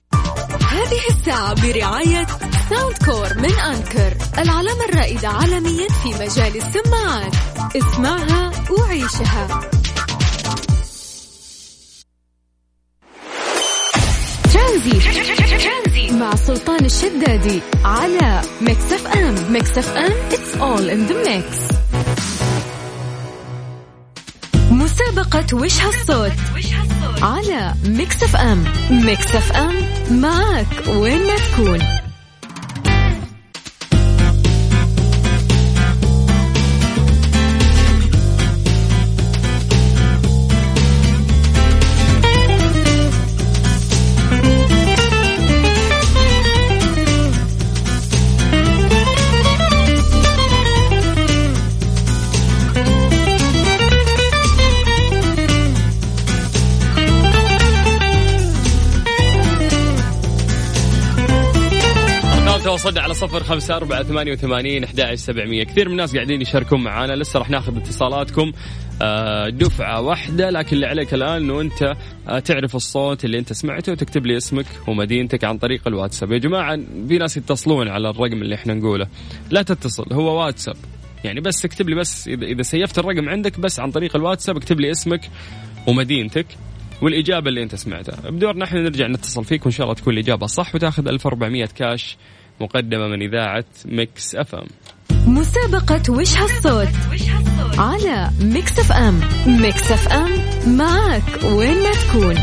هذه 0.79 1.01
الساعة 1.11 1.55
برعاية 1.55 2.27
soundcore 2.71 3.35
من 3.39 3.53
Anker 3.53 4.17
العلامة 4.39 4.85
الرائدة 4.85 5.29
عالميا 5.29 5.89
في 5.89 6.09
مجال 6.09 6.57
السماعات. 6.57 7.35
اسمعها 7.77 8.53
وعيشها. 8.71 9.61
ترانزي. 14.53 16.13
مع 16.13 16.35
سلطان 16.35 16.85
الشدادي 16.85 17.61
على 17.85 18.41
Mix 18.61 18.93
FM. 18.93 19.53
Mix 19.53 19.79
FM 19.79 20.13
it's 20.31 20.61
all 20.61 20.89
in 20.91 21.13
the 21.13 21.29
mix. 21.29 21.78
مسابقة 24.79 25.57
وش 25.57 25.81
هالصوت؟ 25.81 26.33
على 27.23 27.75
Mix 27.85 28.23
FM. 28.23 28.65
Mix 28.91 29.35
FM 29.35 29.75
معك 30.11 30.67
وين 30.89 31.27
ما 31.27 31.37
تكون. 31.37 31.98
صد 62.79 62.99
على 62.99 63.15
صفر 63.15 63.43
خمسة 63.43 63.77
أربعة 63.77 64.03
ثمانية 64.03 64.33
وثمانين 64.33 64.85
أحد 64.85 65.15
سبعمية. 65.15 65.65
كثير 65.65 65.87
من 65.87 65.93
الناس 65.93 66.15
قاعدين 66.15 66.43
يشاركون 66.43 66.85
معنا 66.85 67.13
لسه 67.13 67.39
راح 67.39 67.51
ناخذ 67.51 67.77
اتصالاتكم. 67.77 68.53
آه، 69.03 69.49
دفعة 69.49 70.01
واحدة 70.01 70.51
لكن 70.51 70.77
اللي 70.77 70.87
عليك 70.87 71.15
الآن 71.15 71.43
أنه 71.43 71.61
أنت 71.61 71.97
آه، 72.29 72.39
تعرف 72.39 72.77
الصوت 72.77 73.25
اللي 73.25 73.39
أنت 73.39 73.53
سمعته 73.53 73.93
وتكتب 73.93 74.27
لي 74.27 74.37
اسمك 74.37 74.67
ومدينتك 74.87 75.45
عن 75.45 75.59
طريق 75.59 75.89
الواتساب. 75.89 76.33
يا 76.33 76.39
جماعة 76.39 76.77
في 77.09 77.19
ناس 77.19 77.37
يتصلون 77.37 77.89
على 77.89 78.11
الرقم 78.11 78.43
اللي 78.43 78.55
إحنا 78.55 78.75
نقوله. 78.75 79.07
لا 79.51 79.63
تتصل 79.63 80.13
هو 80.13 80.45
واتساب. 80.45 80.77
يعني 81.25 81.41
بس 81.41 81.65
اكتب 81.65 81.89
لي 81.89 81.95
بس 81.95 82.29
إذا 82.29 82.63
سيفت 82.63 82.99
الرقم 82.99 83.29
عندك 83.29 83.61
بس 83.61 83.81
عن 83.81 83.91
طريق 83.91 84.17
الواتساب 84.17 84.57
اكتب 84.57 84.81
لي 84.81 84.91
اسمك 84.91 85.31
ومدينتك 85.87 86.47
والإجابة 87.03 87.49
اللي 87.49 87.63
أنت 87.63 87.75
سمعتها. 87.75 88.31
بدورنا 88.31 88.65
إحنا 88.65 88.81
نرجع 88.81 89.07
نتصل 89.07 89.45
فيك 89.45 89.67
وإن 89.67 89.73
شاء 89.73 89.85
الله 89.85 89.95
تكون 89.95 90.15
الإجابة 90.15 90.47
صح 90.47 90.75
وتأخذ 90.75 91.09
1400 91.09 91.65
كاش 91.67 92.17
مقدمة 92.61 93.09
من 93.09 93.23
إذاعة 93.23 93.65
Mix 93.85 94.35
FM 94.35 94.67
مسابقة 95.27 96.13
وش 96.13 96.37
هالصوت 96.37 96.89
على 97.79 98.31
Mix 98.43 98.79
FM 98.79 99.21
Mix 99.47 99.93
FM 99.93 100.31
معك 100.77 101.45
وين 101.45 101.83
ما 101.83 101.93
تكون. 101.93 102.35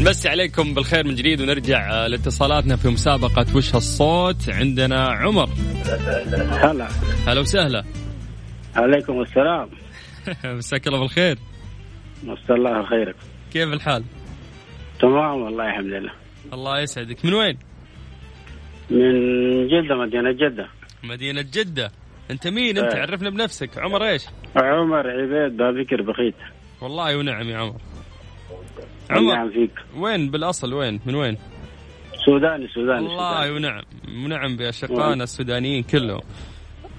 نمسي 0.00 0.28
عليكم 0.28 0.74
بالخير 0.74 1.06
من 1.06 1.14
جديد 1.14 1.40
ونرجع 1.40 2.06
لاتصالاتنا 2.06 2.76
في 2.76 2.88
مسابقة 2.88 3.46
وش 3.56 3.74
هالصوت. 3.74 4.50
عندنا 4.50 5.08
عمر. 5.08 5.48
هلا. 6.50 6.88
هلا 7.26 7.40
وسهلا. 7.40 7.84
عليكم 8.76 9.22
السلام. 9.22 9.68
مساك 10.58 10.86
الله 10.86 11.00
بالخير. 11.00 11.38
مساء 12.24 12.56
الله 12.56 12.86
خيرك. 12.86 13.16
كيف 13.52 13.72
الحال؟ 13.72 14.04
تمام 15.00 15.42
والله 15.42 15.68
الحمد 15.68 15.86
لله. 15.86 16.12
الله 16.52 16.80
يسعدك. 16.80 17.24
من 17.24 17.34
وين؟ 17.34 17.58
من 18.90 19.68
جدة 19.68 19.94
مدينة 19.96 20.32
جدة. 20.32 20.68
مدينة 21.04 21.44
جدة. 21.54 21.90
أنت 22.30 22.48
مين؟ 22.48 22.78
أنت 22.78 22.94
آه. 22.94 23.00
عرفنا 23.00 23.30
بنفسك. 23.30 23.78
عمر 23.78 24.08
إيش؟ 24.08 24.26
عمر 24.56 25.10
عبيد 25.10 25.56
بابكر 25.56 26.02
بخيت 26.02 26.34
والله 26.80 27.16
ونعم 27.16 27.48
يا 27.48 27.56
عمر. 27.56 27.80
نعم 29.10 29.30
عمر 29.30 29.50
فيك 29.50 29.72
وين 29.96 30.30
بالأصل؟ 30.30 30.74
وين؟ 30.74 31.00
من 31.06 31.14
وين؟ 31.14 31.36
سوداني 32.26 32.68
سوداني 32.68 33.06
والله 33.06 33.32
سوداني. 33.32 33.56
ونعم. 33.56 33.82
ونعم 34.24 34.56
بأشقائنا 34.56 35.24
السودانيين 35.24 35.82
كلهم. 35.82 36.20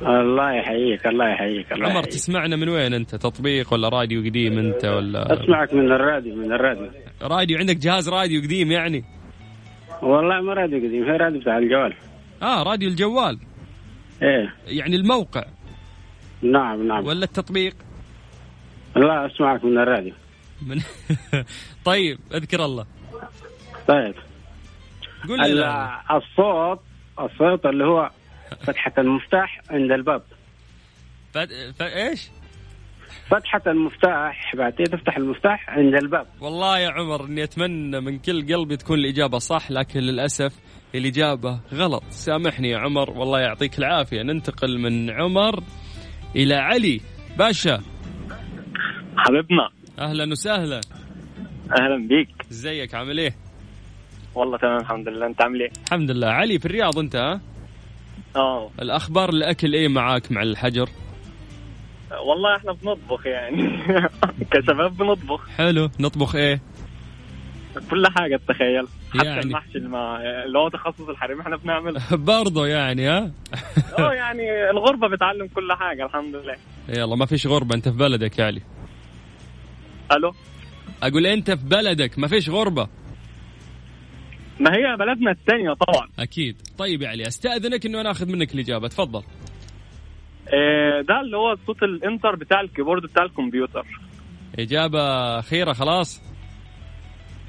الله 0.02 0.52
يحييك 0.52 1.08
الله 1.08 1.30
يحييك 1.30 1.72
الله 1.72 1.86
عمر 1.86 2.00
يحييك. 2.00 2.14
تسمعنا 2.14 2.56
من 2.56 2.70
وين 2.70 2.94
أنت؟ 2.94 3.16
تطبيق 3.16 3.74
ولا 3.74 3.90
راديو 3.90 4.22
قديم 4.22 4.58
أنت 4.60 4.86
ولا؟ 4.86 5.44
أسمعك 5.44 5.74
من 5.74 5.92
الراديو 5.92 6.36
من 6.36 6.52
الراديو. 6.54 6.90
راديو 7.22 7.58
عندك 7.58 7.76
جهاز 7.78 8.10
راديو 8.10 8.42
قديم 8.42 8.72
يعني؟ 8.72 9.04
والله 10.02 10.42
ما 10.42 10.54
راديو 10.54 10.78
قديم 10.78 11.04
هي 11.04 11.18
راديو 11.18 11.40
بتاع 11.42 11.58
الجوال. 11.58 11.94
آه 12.42 12.64
راديو 12.64 12.90
الجوال. 12.90 13.40
إيه. 14.22 14.54
يعني 14.68 14.96
الموقع. 14.96 15.44
نعم 16.42 16.88
نعم. 16.88 17.06
ولا 17.06 17.24
التطبيق؟ 17.26 17.74
لا 18.96 19.26
أسمعك 19.26 19.64
من 19.66 19.78
الراديو. 19.78 20.14
من 20.68 20.82
طيب 21.86 22.20
أذكر 22.34 22.66
الله. 22.66 22.86
طيب. 23.88 24.14
قول 25.28 25.40
لي. 25.40 25.90
الصوت 26.12 26.80
الصوت 27.20 27.66
اللي 27.66 27.84
هو 27.86 28.10
فتحة 28.62 28.94
المفتاح 28.98 29.62
عند 29.70 29.92
الباب. 29.92 30.22
فت... 31.34 31.50
ف... 31.80 31.82
إيش؟ 31.82 32.30
فتحة 33.30 33.62
المفتاح 33.68 34.56
بعدين 34.56 34.86
تفتح 34.86 35.18
المفتاح 35.18 35.70
عند 35.70 35.96
الباب. 35.96 36.28
والله 36.42 36.80
يا 36.80 36.90
عمر 36.90 37.26
إني 37.26 37.44
أتمنى 37.44 38.00
من 38.02 38.20
كل 38.20 38.54
قلبي 38.56 38.78
تكون 38.78 39.00
الإجابة 39.00 39.38
صح 39.38 39.72
لكن 39.72 40.00
للأسف 40.00 40.60
الإجابة 40.96 41.60
غلط. 41.74 42.04
سامحني 42.10 42.70
يا 42.70 42.78
عمر 42.78 43.10
والله 43.12 43.40
يعطيك 43.40 43.80
العافية. 43.80 44.22
ننتقل 44.22 44.80
من 44.80 45.10
عمر 45.10 45.64
إلى 46.36 46.56
علي. 46.56 47.02
باشا. 47.38 47.82
حبيبنا. 49.18 49.70
أهلا 50.00 50.32
وسهلا. 50.32 50.82
أهلا 51.80 52.08
بيك. 52.08 52.30
إزيك 52.52 52.96
عامل 52.96 53.20
إيه؟ 53.20 53.36
والله 54.36 54.58
تمام 54.58 54.78
الحمد 54.78 55.08
لله. 55.08 55.26
أنت 55.26 55.42
عامل 55.42 55.62
إيه؟ 55.62 55.72
الحمد 55.88 56.12
لله. 56.12 56.28
علي 56.28 56.60
في 56.60 56.66
الرياض 56.66 57.00
أنت 57.00 57.16
ها؟ 57.16 57.42
آه 58.36 58.70
الأخبار 58.82 59.30
الأكل 59.30 59.74
إيه 59.74 59.88
معاك 59.88 60.32
مع 60.32 60.42
الحجر؟ 60.44 60.90
والله 62.28 62.56
إحنا 62.56 62.72
بنطبخ 62.72 63.26
يعني. 63.26 63.70
كشباب 64.52 64.98
بنطبخ. 64.98 65.50
حلو. 65.50 65.90
نطبخ 66.00 66.36
إيه؟ 66.36 66.62
كل 67.92 68.08
حاجة 68.08 68.36
تتخيل 68.48 68.88
حتى 69.14 69.26
يعني. 69.26 69.40
المحشي. 69.42 69.78
اللي 69.78 70.60
هو 70.60 70.70
تخصص 70.70 71.10
الحريم 71.10 71.42
إحنا 71.42 71.56
بنعمل 71.58 71.98
برضو 72.12 72.66
يعني 72.66 73.08
ها؟ 73.08 73.32
آه 74.00 74.14
يعني 74.24 74.70
الغربة 74.70 75.08
بتعلم 75.08 75.48
كل 75.48 75.74
حاجة 75.74 76.06
الحمد 76.06 76.36
لله. 76.36 76.56
يلا 76.90 77.16
ما 77.16 77.26
فيش 77.26 77.48
غربة 77.48 77.76
أنت 77.76 77.90
في 77.90 77.98
بلدك 77.98 78.40
يا 78.40 78.46
علي 78.46 78.62
ألو؟ 80.12 80.34
أقول 81.04 81.26
أنت 81.28 81.52
في 81.52 81.66
بلدك 81.66 82.20
ما 82.20 82.28
فيش 82.28 82.50
غربة. 82.50 82.88
ما 84.60 84.72
هي 84.72 84.98
بلدنا 85.00 85.32
الثانية 85.32 85.74
طبعا. 85.74 86.08
أكيد. 86.20 86.62
طيب 86.78 87.02
يا 87.02 87.08
علي 87.08 87.28
أستأذنك 87.28 87.86
انه 87.86 88.02
أنا 88.02 88.12
آخذ 88.12 88.32
منك 88.32 88.54
الإجابة. 88.56 88.88
تفضل. 88.88 89.24
آه، 90.48 91.02
ده 91.08 91.20
اللي 91.22 91.38
هو 91.38 91.56
صوت 91.68 91.84
الإنتر 91.84 92.36
بتاع 92.36 92.62
الكيبورد 92.62 93.02
بتاع 93.04 93.26
الكمبيوتر. 93.26 93.86
إجابة 94.60 95.00
أخيرة 95.40 95.74
خلاص؟ 95.74 96.22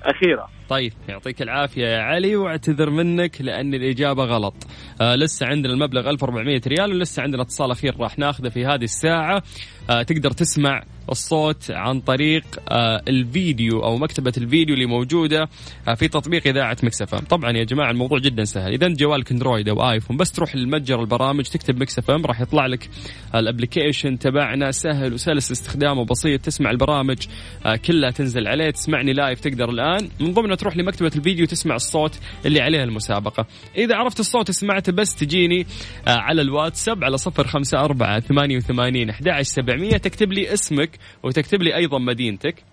أخيرا 0.03 0.49
طيب 0.69 0.93
يعطيك 1.09 1.43
العافية 1.43 1.87
يا 1.87 2.03
علي 2.03 2.37
واعتذر 2.37 2.91
منك 2.91 3.41
لأن 3.41 3.75
الإجابة 3.75 4.25
غلط. 4.25 4.55
آه 5.01 5.15
لسه 5.15 5.47
عندنا 5.47 5.73
المبلغ 5.73 6.11
1400 6.11 6.61
ريال 6.67 6.91
ولسه 6.95 7.23
عندنا 7.23 7.43
اتصال 7.43 7.71
أخير 7.71 7.97
راح 8.01 8.19
ناخذه 8.19 8.49
في 8.49 8.67
هذه 8.67 8.85
الساعة. 8.85 9.43
آه 9.91 10.03
تقدر 10.03 10.31
تسمع 10.31 10.83
الصوت 11.11 11.71
عن 11.71 12.01
طريق 12.01 12.45
آه 12.69 13.03
الفيديو 13.09 13.85
أو 13.85 13.97
مكتبة 13.99 14.33
الفيديو 14.37 14.75
اللي 14.75 14.87
موجودة 14.87 15.49
آه 15.89 15.95
في 15.95 16.09
تطبيق 16.09 16.47
إذاعة 16.47 16.77
Mix 16.83 17.04
FM 17.04 17.19
طبعا 17.19 17.51
يا 17.51 17.65
جماعة 17.65 17.91
الموضوع 17.91 18.19
جدا 18.19 18.45
سهل. 18.45 18.85
أنت 18.85 19.01
جوالك 19.01 19.31
أندرويد 19.33 19.69
أو 19.69 19.91
آيفون 19.91 20.17
بس 20.17 20.33
تروح 20.33 20.57
لمتجر 20.57 21.01
البرامج 21.01 21.45
تكتب 21.45 21.81
Mix 21.81 22.09
FM 22.09 22.27
راح 22.27 22.41
يطلع 22.41 22.67
لك 22.67 22.89
ال 23.35 23.42
application 23.42 24.19
تبعنا 24.19 24.71
سهل 24.71 25.13
وسلس 25.13 25.53
استخدامه 25.53 26.05
بسيط 26.05 26.41
تسمع 26.41 26.71
البرامج 26.71 27.19
آه 27.67 27.77
كلها 27.77 28.11
تنزل 28.11 28.49
عليه 28.49 28.71
تسمعني 28.71 29.13
live 29.13 29.41
تقدر 29.41 29.71
الآن. 29.71 30.09
من 30.21 30.35
ضمنها 30.35 30.57
تروح 30.57 30.77
لمكتبة 30.77 31.11
الفيديو 31.17 31.47
تسمع 31.47 31.75
الصوت 31.75 32.19
اللي 32.47 32.61
عليها 32.61 32.85
المسابقة. 32.85 33.47
إذا 33.77 33.97
عرفت 33.97 34.21
الصوت 34.21 34.51
سمعته 34.51 34.93
بس 34.93 35.15
تجيني 35.15 35.67
على 36.07 36.43
الواتساب 36.43 37.05
على 37.05 37.19
صفر 37.19 37.47
خمسة 37.47 37.81
أربعة 37.81 38.21
ثمانية 38.21 38.57
وثمانين 38.57 39.11
أحد 39.11 39.41
سبعمية 39.43 39.97
تكتب 39.97 40.33
لي 40.33 40.53
اسمك 40.53 40.90
وتكتب 41.23 41.63
لي 41.63 41.77
أيضا 41.77 41.99
مدينتك 41.99 42.65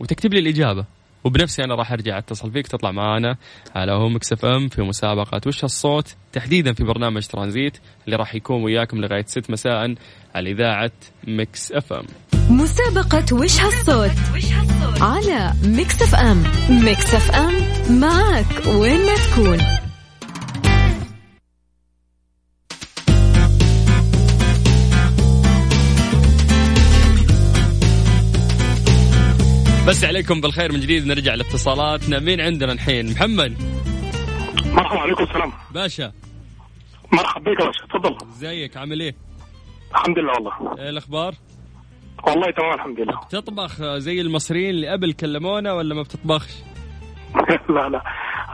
وتكتب 0.00 0.34
لي 0.34 0.40
الإجابة. 0.40 0.84
وبنفسي 1.24 1.64
أنا 1.64 1.74
راح 1.74 1.92
أرجع 1.92 2.18
أتصل 2.18 2.52
فيك 2.52 2.66
تطلع 2.66 2.90
معانا 2.90 3.36
على 3.74 3.92
هوا 3.92 4.08
Mix 4.08 4.32
FM 4.32 4.68
في 4.68 4.82
مسابقة. 4.82 5.40
وش 5.46 5.64
هالصوت؟ 5.64 6.16
تحديدا 6.32 6.72
في 6.72 6.84
برنامج 6.84 7.26
ترانزيت 7.26 7.78
اللي 8.06 8.16
راح 8.16 8.34
يكون 8.34 8.64
وياكم 8.64 9.00
لغاية 9.00 9.24
6 9.26 9.52
مساء 9.52 9.94
على 10.34 10.50
إذاعة 10.50 10.92
Mix 11.26 11.72
FM. 11.72 12.06
مسابقة 12.50 13.34
وش 13.34 13.60
هالصوت؟ 13.60 14.10
على 15.00 15.52
Mix 15.64 16.02
FM. 16.02 16.42
Mix 16.70 17.14
FM 17.14 17.54
معك 18.00 18.66
وين 18.66 19.00
ما 19.06 19.14
تكون. 19.14 19.85
نمسي 29.88 30.04
عليكم 30.04 30.40
بالخير 30.40 30.72
من 30.72 30.80
جديد 30.80 31.06
نرجع 31.06 31.34
لاتصالاتنا. 31.34 32.18
مين 32.20 32.40
عندنا 32.40 32.72
الحين؟ 32.72 33.10
محمد. 33.12 33.56
مرحبا 34.72 35.00
عليكم 35.00 35.24
السلام. 35.24 35.52
باشا. 35.74 36.12
مرحبا 37.12 37.52
بك 37.52 37.60
يا 37.60 37.66
باشا 37.66 37.86
تفضل. 37.86 38.16
ازيك 38.28 38.76
عامل 38.76 39.00
إيه؟ 39.00 39.14
الحمد 39.90 40.18
لله 40.18 40.32
والله. 40.32 40.78
إيه 40.82 40.90
الأخبار؟ 40.90 41.34
والله 42.26 42.50
تمام 42.50 42.74
الحمد 42.74 43.00
لله. 43.00 43.20
تطبخ 43.30 43.82
زي 43.82 44.20
المصريين 44.20 44.70
اللي 44.70 44.88
قبل 44.88 45.12
كلمونا 45.12 45.72
ولا 45.72 45.94
ما 45.94 46.02
بتطبخش؟ 46.02 46.52
لا 47.68 47.88
لا. 47.88 48.02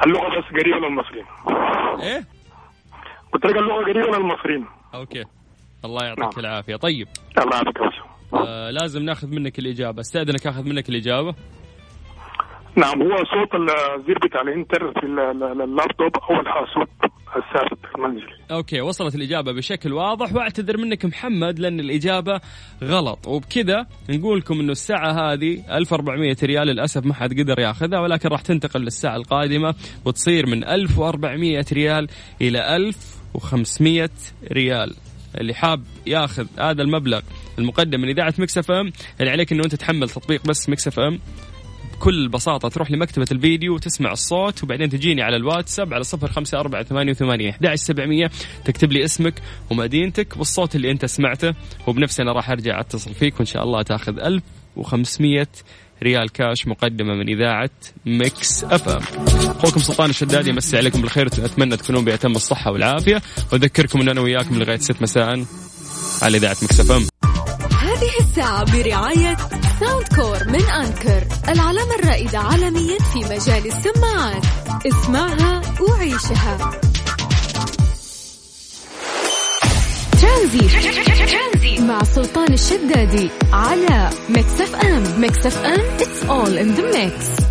اللغة 0.07 0.39
بس 0.39 0.45
قريبة 0.61 0.79
للمصريين 0.89 1.25
إيه؟ 2.03 2.25
قلت 3.33 3.45
لك 3.47 3.57
اللغة 3.57 3.83
قريبة 3.85 4.19
للمصريين 4.19 4.67
okay. 4.95 5.25
الله 5.85 6.05
يعطيك 6.05 6.23
نعم. 6.23 6.33
العافية. 6.39 6.77
طيب. 6.77 7.09
الله 7.39 7.57
يعافيك 7.57 8.02
آه 8.35 8.71
لازم 8.71 9.03
ناخذ 9.03 9.29
منك 9.29 9.59
الإجابة. 9.59 10.01
استاذنك 10.01 10.47
أخذ 10.47 10.65
منك 10.65 10.89
الإجابة؟ 10.89 11.35
نعم 12.77 13.03
هو 13.03 13.17
صوت 13.17 13.55
الزر 13.55 14.19
بتاع 14.27 14.41
ال 14.43 14.51
enter 14.51 14.93
في 15.01 15.07
ال- 15.07 15.21
ال- 15.43 15.63
اللابتوب 15.63 16.13
هو 16.31 16.41
الصوت 16.63 16.89
الثابت 17.37 17.87
في 17.87 17.95
المنزل 17.99 18.27
okay 18.51 18.81
وصلت 18.81 19.15
الإجابة 19.15 19.53
بشكل 19.53 19.93
واضح. 19.93 20.35
وأعتذر 20.35 20.77
منك 20.77 21.05
محمد 21.05 21.59
لأن 21.59 21.81
الإجابة 21.81 22.41
غلط. 22.85 23.27
وبكذا 23.27 23.87
نقول 24.11 24.39
لكم 24.39 24.61
إنه 24.61 24.73
الساعة 24.73 25.33
هذه 25.33 25.77
1400 25.77 26.37
ريال 26.43 26.67
للأسف 26.67 27.07
ما 27.07 27.15
حد 27.15 27.41
قدر 27.41 27.61
ياخذها 27.61 28.01
ولكن 28.01 28.29
راح 28.29 28.41
تنتقل 28.43 28.81
للساعة 28.81 29.17
القادمة 29.17 29.75
وتصير 30.05 30.47
من 30.47 30.65
1400 30.65 31.65
ريال 31.73 32.09
إلى 32.41 32.77
1500 32.77 34.11
ريال. 34.53 34.95
اللي 35.41 35.55
حاب 35.55 35.83
ياخذ 36.07 36.47
هذا 36.59 36.83
المبلغ 36.83 37.21
المقدم 37.59 38.01
من 38.01 38.09
اذاعه 38.09 38.35
Mix 38.39 38.59
FM. 38.59 38.93
اللي 39.21 39.31
عليك 39.31 39.53
إنه 39.53 39.65
أنت 39.65 39.75
تحمل 39.75 40.09
تطبيق 40.09 40.47
بس 40.47 40.69
Mix 40.69 40.87
FM. 40.87 41.19
بكل 41.93 42.29
بساطة 42.29 42.69
تروح 42.69 42.91
لمكتبة 42.91 43.27
الفيديو 43.33 43.75
وتسمع 43.75 44.13
الصوت 44.13 44.63
وبعدين 44.63 44.89
تجيني 44.89 45.23
على 45.23 45.37
الواتساب 45.37 45.95
على 45.95 46.05
صفر 46.05 46.29
خمسة 46.29 46.61
أربعة 46.61 46.83
ثمانية 46.83 47.11
وثمانين 47.11 47.51
أحد 47.51 47.75
سبعمية. 47.75 48.31
تكتب 48.65 48.93
لي 48.93 49.05
اسمك 49.05 49.35
ومدينتك 49.71 50.37
والصوت 50.37 50.77
اللي 50.77 50.91
أنت 50.91 51.05
سمعته. 51.05 51.55
وبنفسي 51.87 52.23
أنا 52.23 52.33
راح 52.33 52.51
أرجع 52.51 52.81
أتصل 52.81 53.15
فيك 53.15 53.37
وإن 53.37 53.47
شاء 53.47 53.63
الله 53.63 53.83
تأخذ 53.83 54.19
ألف 54.19 54.43
وخمسمية 54.77 55.49
ريال 56.03 56.33
كاش 56.33 56.67
مقدمة 56.67 57.15
من 57.15 57.29
إذاعة 57.29 57.71
Mix 58.07 58.65
FM. 58.65 59.03
أخوكم 59.51 59.81
سلطان 59.81 60.11
الشدادي 60.11 60.51
يمسي 60.51 60.77
عليكم 60.77 61.01
بالخير. 61.01 61.27
أتمنى 61.27 61.77
تكونون 61.77 62.05
بأتم 62.05 62.33
الصحة 62.33 62.73
والعافية. 62.73 63.23
وأذكركم 63.53 64.01
أن 64.01 64.09
أنا 64.09 64.21
وياكم 64.21 64.59
لغاية 64.59 64.79
ست 64.79 65.03
مساء 65.03 65.45
على 66.23 66.37
إذاعة 66.37 66.57
Mix 66.63 66.81
FM. 66.81 67.12
الساعة 68.33 68.65
برعاية 68.73 69.37
Soundcore 69.81 70.49
من 70.49 70.71
Anker 70.71 71.25
العلامة 71.49 71.95
الرائدة 71.95 72.39
عالميا 72.39 72.99
في 72.99 73.19
مجال 73.19 73.67
السماعات. 73.67 74.43
اسمعها 74.87 75.63
وعيشها. 75.81 76.71
ترانزيت. 80.23 81.81
مع 81.81 82.05
سلطان 82.05 82.53
الشدادي 82.53 83.31
على 83.53 84.11
Mix 84.29 84.61
FM. 84.61 85.21
Mix 85.21 85.47
FM 85.47 85.99
it's 85.99 86.23
all 86.29 86.53
in 86.59 86.77
the 86.79 86.85
mix. 86.97 87.43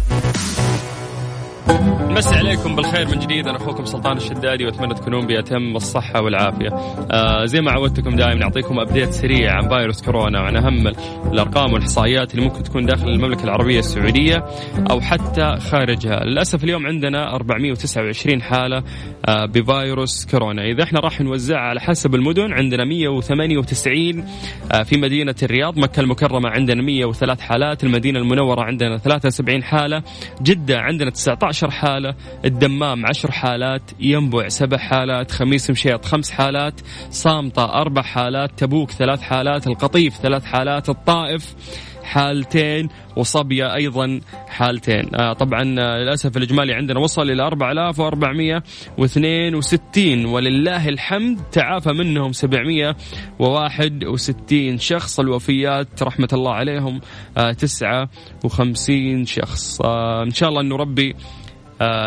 مسي 2.10 2.36
عليكم 2.36 2.76
بالخير 2.76 3.08
من 3.08 3.20
جديد 3.20 3.48
أنا 3.48 3.58
أخوكم 3.58 3.86
سلطان 3.86 4.18
الشدادي 4.18 4.66
وأتمنى 4.66 4.94
تكونون 4.94 5.28
بأتم 5.28 5.76
الصحة 5.76 6.22
والعافية. 6.22 6.70
آه 7.12 7.46
زي 7.46 7.62
ما 7.62 7.72
عودتكم 7.72 8.16
دائما 8.16 8.36
نعطيكم 8.36 8.80
update 8.80 9.10
سريع 9.10 9.54
عن 9.54 9.70
فيروس 9.70 10.02
كورونا 10.02 10.40
وعن 10.42 10.56
أهم 10.56 10.88
الأرقام 11.32 11.74
والإحصائيات 11.74 12.36
اللي 12.36 12.46
ممكن 12.46 12.64
تكون 12.64 12.86
داخل 12.86 13.08
المملكة 13.08 13.44
العربية 13.44 13.80
السعودية 13.80 14.46
أو 14.92 15.02
حتى 15.02 15.56
خارجها. 15.60 16.24
للأسف 16.24 16.64
اليوم 16.64 16.88
عندنا 16.88 17.36
429 17.36 18.42
حالة 18.42 18.84
آه 19.26 19.46
بفيروس 19.46 20.26
كورونا، 20.32 20.64
إذا 20.66 20.84
إحنا 20.84 21.00
راح 21.00 21.22
نوزعها 21.22 21.60
على 21.60 21.80
حسب 21.80 22.16
المدن 22.16 22.54
عندنا 22.54 22.86
198 22.86 24.26
آه 24.72 24.84
في 24.84 24.98
مدينة 24.98 25.36
الرياض، 25.44 25.80
مكة 25.80 26.00
المكرمة 26.00 26.50
عندنا 26.50 26.82
103 26.82 27.42
حالات، 27.42 27.84
المدينة 27.84 28.20
المنورة 28.20 28.62
عندنا 28.62 28.98
73 28.98 29.64
حالة، 29.64 30.04
جدة 30.42 30.80
عندنا 30.80 31.10
19 31.10 31.61
حالة 31.70 32.16
الدمام 32.46 33.06
عشر 33.06 33.32
حالات 33.32 33.82
ينبع 34.00 34.48
سبع 34.48 34.78
حالات 34.78 35.32
خميس 35.32 35.70
مشيط 35.70 36.06
خمس 36.06 36.32
حالات 36.32 36.82
صامتة 37.12 37.66
أربع 37.66 38.02
حالات 38.02 38.60
تبوك 38.60 38.92
ثلاث 38.92 39.22
حالات 39.22 39.68
القطيف 39.68 40.18
ثلاث 40.18 40.46
حالات 40.46 40.90
الطائف 40.90 41.56
حالتين 42.04 42.90
وصبية 43.16 43.76
أيضا 43.76 44.20
حالتين. 44.48 45.16
آه 45.16 45.34
طبعا 45.34 45.62
آه 45.80 45.98
للأسف 45.98 46.38
الإجمالي 46.38 46.74
عندنا 46.74 47.00
وصل 47.00 47.30
إلى 47.30 47.44
4462 47.44 50.26
ولله 50.26 50.90
الحمد 50.90 51.40
تعافى 51.52 51.94
منهم 51.94 52.32
761 52.32 54.78
شخص 54.78 55.20
الوفيات 55.20 56.04
رحمة 56.04 56.30
الله 56.34 56.54
عليهم 56.54 57.02
آه 57.38 57.52
59 57.52 59.26
شخص. 59.26 59.82
آه 59.82 60.24
إن 60.24 60.32
شاء 60.32 60.50
الله 60.50 60.62
أنه 60.62 60.76
ربي 60.76 61.16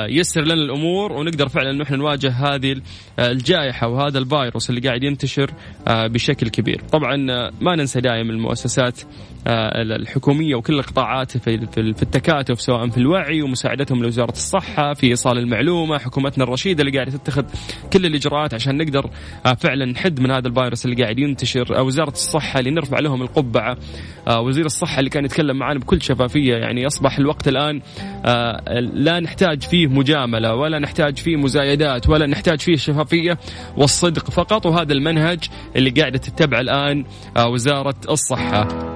يسر 0.08 0.40
لنا 0.40 0.54
الأمور 0.54 1.12
ونقدر 1.12 1.48
فعلا 1.48 1.70
انه 1.70 1.82
إحنا 1.82 1.96
نواجه 1.96 2.30
هذه 2.30 2.76
آه، 3.18 3.30
الجائحة 3.30 3.88
وهذا 3.88 4.18
الفيروس 4.18 4.70
اللي 4.70 4.80
قاعد 4.80 5.02
ينتشر 5.02 5.50
آه، 5.88 6.06
بشكل 6.06 6.48
كبير. 6.48 6.80
طبعا 6.92 7.16
ما 7.60 7.76
ننسى 7.76 8.00
دائما 8.00 8.32
المؤسسات 8.32 9.00
الحكومية 9.46 10.54
وكل 10.54 10.74
القطاعات 10.74 11.36
في 11.36 11.66
في 11.66 11.80
التكاتف 11.80 12.60
سواء 12.60 12.88
في 12.88 12.98
الوعي 12.98 13.42
ومساعدتهم 13.42 14.02
لوزارة 14.02 14.30
الصحة 14.30 14.94
في 14.94 15.06
إيصال 15.06 15.38
المعلومة، 15.38 15.98
حكومتنا 15.98 16.44
الرشيدة 16.44 16.80
اللي 16.82 16.92
قاعدة 16.98 17.10
تتخذ 17.10 17.44
كل 17.92 18.06
الإجراءات 18.06 18.54
عشان 18.54 18.76
نقدر 18.76 19.10
فعلا 19.58 19.84
نحد 19.84 20.20
من 20.20 20.30
هذا 20.30 20.48
الفيروس 20.48 20.84
اللي 20.84 21.02
قاعد 21.02 21.18
ينتشر، 21.18 21.82
وزارة 21.82 22.10
الصحة 22.10 22.58
اللي 22.58 22.70
نرفع 22.70 22.98
لهم 22.98 23.22
القبعة، 23.22 23.76
وزير 24.30 24.66
الصحة 24.66 24.98
اللي 24.98 25.10
كان 25.10 25.24
يتكلم 25.24 25.56
معنا 25.56 25.78
بكل 25.78 26.02
شفافية 26.02 26.54
يعني 26.54 26.86
أصبح 26.86 27.18
الوقت 27.18 27.48
الآن 27.48 27.80
لا 28.92 29.20
نحتاج 29.20 29.62
فيه 29.62 29.86
مجاملة 29.86 30.54
ولا 30.54 30.78
نحتاج 30.78 31.18
فيه 31.18 31.36
مزايدات 31.36 32.08
ولا 32.08 32.26
نحتاج 32.26 32.60
فيه 32.60 32.74
الشفافية 32.74 33.38
والصدق 33.76 34.30
فقط 34.30 34.66
وهذا 34.66 34.92
المنهج 34.92 35.38
اللي 35.76 35.90
قاعدة 35.90 36.18
تتبعه 36.18 36.60
الآن 36.60 37.04
آه، 37.36 37.48
وزارة 37.48 37.94
الصحة. 38.10 38.93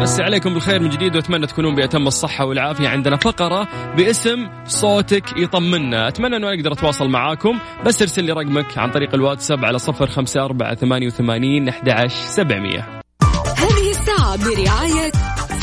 مسي 0.00 0.22
عليكم 0.22 0.54
بالخير 0.54 0.80
من 0.80 0.88
جديد 0.88 1.16
وأتمنى 1.16 1.46
تكونون 1.46 1.74
بأتم 1.74 2.06
الصحة 2.06 2.44
والعافية. 2.44 2.88
عندنا 2.88 3.16
فقرة 3.16 3.68
باسم 3.96 4.48
صوتك 4.64 5.24
يطمنا. 5.36 6.08
أتمنى 6.08 6.36
أنه 6.36 6.48
أقدر 6.48 6.72
أتواصل 6.72 7.08
معاكم 7.08 7.58
بس 7.86 8.02
ارسل 8.02 8.24
لي 8.24 8.32
رقمك 8.32 8.78
عن 8.78 8.90
طريق 8.90 9.14
الواتساب 9.14 9.64
على 9.64 9.78
صفر 9.78 10.06
خمسة 10.06 10.44
أربعة 10.44 10.74
ثمانية 10.74 11.06
وثمانين 11.06 11.68
أحد 11.68 12.10
سبعمية. 12.10 13.00
هذه 13.56 13.90
الساعة 13.90 14.36
برعاية 14.36 15.12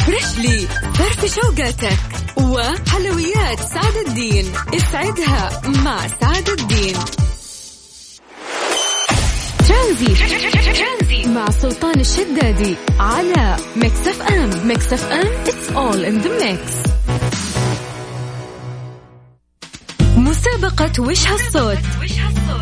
فريشلي 0.05 0.67
فرف 0.93 1.35
شوقاتك 1.35 1.99
وحلويات 2.37 3.59
سعد 3.59 4.07
الدين. 4.07 4.45
اسعدها 4.73 5.61
مع 5.85 6.07
سعد 6.07 6.49
الدين. 6.59 6.95
ترانزيت. 9.67 11.27
مع 11.27 11.49
سلطان 11.49 11.99
الشدادي 11.99 12.75
على 12.99 13.57
Mix 13.75 14.07
FM. 14.07 14.67
Mix 14.67 14.93
FM 14.93 15.27
it's 15.45 15.69
all 15.75 16.05
in 16.05 16.23
the 16.23 16.29
mix. 16.43 16.89
مسابقة 20.17 21.03
وش 21.03 21.27
هالصوت 21.27 21.77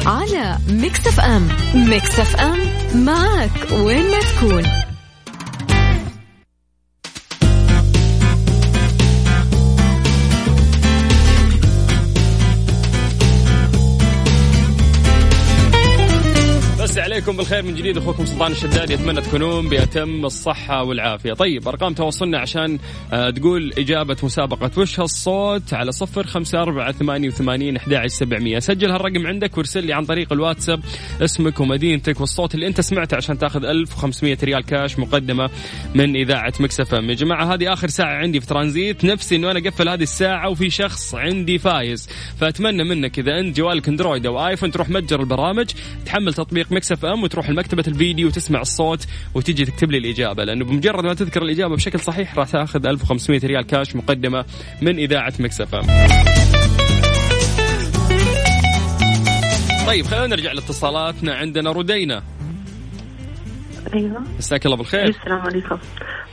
على 0.06 0.58
Mix 0.70 1.08
FM. 1.08 1.48
Mix 1.76 2.20
FM 2.20 2.60
معك 2.96 3.72
وين 3.72 4.12
ما 4.12 4.20
تكون. 4.20 4.85
عليكم 17.26 17.38
بالخير 17.38 17.64
من 17.64 17.76
جديد 17.76 17.98
أخوكم 17.98 18.26
سلطان 18.26 18.52
الشدادي 18.52 18.94
اتمنى 18.94 19.22
تكونون 19.22 19.70
بأتم 19.70 20.26
الصحة 20.26 20.84
والعافية. 20.84 21.34
طيب 21.34 21.68
أرقام 21.68 21.94
تواصلنا 21.94 22.38
عشان 22.40 22.80
آه، 23.14 23.30
تقول 23.30 23.74
إجابة 23.78 24.18
مسابقة. 24.24 24.72
وش 24.78 25.00
هالصوت؟ 25.00 25.74
على 25.74 25.92
صفر 25.92 26.28
خمسة 26.28 26.62
أربعة 26.62 26.92
ثمانية 26.92 27.28
وثمانين 27.28 27.78
أحد 27.78 28.08
سبعمية. 28.08 28.60
سجل 28.60 28.92
هالرقم 28.92 29.28
عندك 29.28 29.58
وارسل 29.58 29.84
لي 29.84 29.94
عن 29.94 30.06
طريق 30.06 30.34
الواتساب 30.34 30.80
اسمك 31.22 31.60
ومدينتك 31.60 32.20
والصوت 32.20 32.56
اللي 32.56 32.68
أنت 32.68 32.82
سمعته 32.82 33.18
عشان 33.18 33.38
تأخذ 33.38 33.66
1500 33.66 34.38
ريال 34.44 34.64
كاش 34.66 35.00
مقدمة 35.00 35.50
من 35.96 36.16
إذاعة 36.16 36.54
Mix 36.60 36.94
FM. 36.94 37.10
يا 37.10 37.16
جماعة 37.16 37.54
هذه 37.54 37.74
آخر 37.74 37.88
ساعة 37.88 38.16
عندي 38.16 38.40
في 38.40 38.48
ترانزيت. 38.48 39.06
نفسي 39.06 39.36
انه 39.36 39.52
أنا 39.52 39.60
أقفل 39.60 39.90
هذه 39.90 40.04
الساعة 40.04 40.50
وفي 40.50 40.70
شخص 40.70 41.16
عندي 41.16 41.58
فايز. 41.58 42.10
فأتمنى 42.40 42.84
منك 42.84 43.20
إذا 43.20 43.40
أنت 43.40 43.58
جوالك 43.58 43.88
أندرويد 43.88 44.26
أو 44.26 44.48
آيفون 44.48 44.72
تروح 44.72 44.90
متجر 44.90 45.20
البرامج 45.20 45.66
تحمل 46.06 46.34
تطبيق 46.34 46.72
Mix 46.72 47.06
FM 47.06 47.15
وتروح 47.24 47.50
لمكتبة 47.50 47.84
الفيديو 47.88 48.28
وتسمع 48.28 48.62
الصوت 48.62 49.08
وتجي 49.34 49.66
تكتب 49.66 49.92
لي 49.92 49.98
الإجابة. 49.98 50.44
لأنه 50.44 50.66
بمجرد 50.66 51.06
ما 51.06 51.14
تذكر 51.14 51.42
الإجابة 51.42 51.76
بشكل 51.76 52.00
صحيح 52.00 52.38
راح 52.38 52.50
تأخذ 52.50 52.86
1500 52.88 53.40
ريال 53.44 53.64
كاش 53.66 53.96
مقدمة 53.96 54.46
من 54.82 54.98
إذاعة 54.98 55.34
Mix 55.40 55.65
FM 55.65 55.82
طيب 59.88 60.06
خلينا 60.06 60.28
نرجع 60.28 60.52
لاتصالاتنا. 60.52 61.36
عندنا 61.36 61.72
ردينا 61.72 62.24
أيوه. 63.94 64.22
مساك 64.38 64.66
الله 64.66 64.78
بالخير. 64.78 65.04
السلام 65.10 65.40
عليكم. 65.42 65.78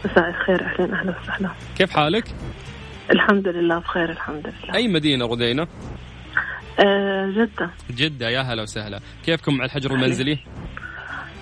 مساء 0.05 0.29
الخير. 0.29 0.66
أهلا 0.66 1.01
أهلا 1.01 1.21
وسهلا. 1.21 1.51
كيف 1.79 1.90
حالك؟ 1.90 2.25
الحمد 3.11 3.49
لله 3.49 3.79
بخير 3.79 4.11
الحمد 4.11 4.47
لله. 4.47 4.75
أي 4.75 4.88
مدينة 4.88 5.27
ردينا؟ 5.27 5.66
آه 6.81 7.33
جدة. 7.37 7.71
جدة 7.90 8.29
يا 8.29 8.40
هلا 8.40 8.62
وسهلا. 8.62 9.01
كيفكم 9.25 9.57
مع 9.57 9.64
الحجر 9.64 9.95
المنزلي؟ 9.95 10.38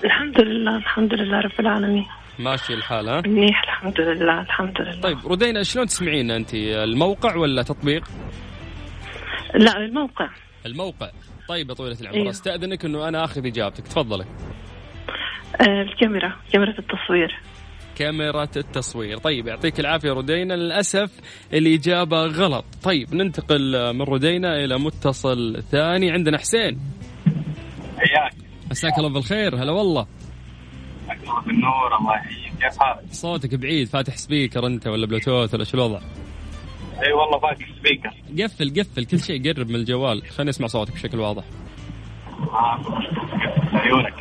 الحمد 0.04 0.40
لله 0.40 0.76
الحمد 0.76 1.14
لله 1.14 1.40
رب 1.40 1.60
العالمين. 1.60 2.06
ماشي 2.38 2.74
الحال 2.74 3.08
ها؟ 3.08 3.22
منيح 3.26 3.62
الحمد 3.62 4.00
لله 4.00 4.40
الحمد 4.40 4.80
لله. 4.80 5.00
طيب 5.00 5.18
ردينا 5.26 5.62
شلون 5.62 5.86
تسمعين 5.86 6.30
أنت؟ 6.30 6.54
الموقع 6.54 7.36
ولا 7.36 7.62
تطبيق؟ 7.62 8.08
لا 9.54 9.76
الموقع. 9.76 10.28
الموقع. 10.66 11.10
طيب 11.48 11.68
يا 11.68 11.74
طويلة 11.74 12.00
العمر 12.00 12.16
أيوه. 12.16 12.30
أستأذنك 12.30 12.84
إنه 12.84 13.08
أنا 13.08 13.24
آخذ 13.24 13.46
إجابتك. 13.46 13.86
تفضلي. 13.86 14.24
آه 15.60 15.82
الكاميرا 15.82 16.36
كاميرا 16.52 16.70
التصوير. 16.78 17.38
كاميرا 17.96 18.42
التصوير. 18.42 19.18
طيب 19.18 19.46
يعطيك 19.46 19.80
العافية 19.80 20.12
ردينا 20.12 20.54
للأسف 20.54 21.20
الإجابة 21.52 22.26
غلط. 22.26 22.64
طيب 22.82 23.14
ننتقل 23.14 23.94
من 23.94 24.02
ردينا 24.02 24.64
إلى 24.64 24.78
متصل 24.78 25.62
ثاني. 25.62 26.10
عندنا 26.10 26.38
حسين. 26.38 26.80
حياك. 27.98 28.49
مساك 28.70 28.98
الله 28.98 29.08
بالخير 29.08 29.56
هلا 29.56 29.72
والله 29.72 30.06
الله 31.10 31.40
بالنور 31.40 31.96
الله 31.98 32.16
يحييك 32.16 32.52
كيف 32.60 32.78
حالك؟ 32.78 33.00
صوتك 33.10 33.54
بعيد 33.54 33.88
فاتح 33.88 34.16
speaker 34.16 34.66
أنت 34.66 34.86
ولا 34.86 35.06
بلوتوث 35.06 35.54
ولا 35.54 35.64
شو 35.64 35.76
الوضع؟ 35.76 36.00
إي 37.06 37.12
والله 37.12 37.38
فاتح 37.38 37.66
speaker 37.78 38.10
قفل 38.42 38.80
قفل 38.80 39.04
كل 39.04 39.20
شيء 39.20 39.52
قرب 39.52 39.68
من 39.68 39.74
الجوال 39.74 40.22
خليني 40.22 40.50
اسمع 40.50 40.66
صوتك 40.66 40.92
بشكل 40.92 41.18
واضح 41.18 41.44
عيونك 43.72 44.14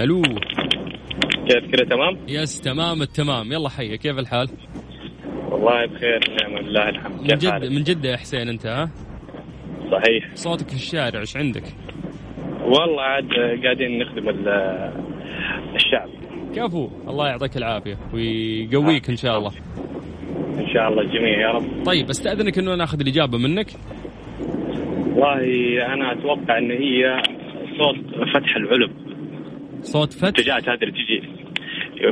ألو 0.00 0.22
كيف 1.48 1.70
كذا 1.72 1.84
تمام؟ 1.84 2.18
يس 2.28 2.60
تمام 2.60 3.02
التمام 3.02 3.52
يلا 3.52 3.68
حي 3.68 3.98
كيف 3.98 4.18
الحال؟ 4.18 4.48
والله 5.50 5.86
بخير 5.86 6.20
نعم 6.42 6.58
لله 6.58 6.88
الحمد 6.88 7.20
من 7.20 7.38
جد؟ 7.38 7.64
من 7.64 7.82
جدة 7.82 8.08
يا 8.08 8.16
حسين 8.16 8.48
أنت 8.48 8.66
ها؟ 8.66 8.90
صحيح 9.92 10.34
صوتك 10.34 10.68
في 10.68 10.74
الشارع 10.74 11.20
إيش 11.20 11.36
عندك؟ 11.36 11.64
والله 12.70 13.02
عاد 13.02 13.28
قاعدين 13.64 13.98
نخدم 13.98 14.28
ال- 14.28 14.92
الشعب. 15.74 16.08
كفو. 16.56 16.88
الله 17.08 17.28
يعطيك 17.28 17.56
العافية 17.56 17.96
ويقويك 18.14 19.10
إن 19.10 19.16
شاء 19.16 19.38
الله. 19.38 19.52
إن 20.58 20.66
شاء 20.74 20.88
الله 20.88 21.02
الجميع 21.02 21.40
يا 21.40 21.48
رب. 21.52 21.84
طيب 21.86 22.10
أستأذنك 22.10 22.58
إنه 22.58 22.74
أنا 22.74 22.84
آخذ 22.84 23.00
الإجابة 23.00 23.38
منك؟ 23.38 23.66
والله 25.16 25.86
أنا 25.94 26.12
أتوقع 26.12 26.58
إن 26.58 26.70
هي 26.70 27.22
صوت 27.78 28.28
فتح 28.34 28.56
العلب. 28.56 28.90
صوت 29.82 30.12
فتح؟ 30.12 30.24
المنتجات 30.24 30.68
هذه 30.68 30.78
اللي 30.82 30.92
تجي. 30.92 31.22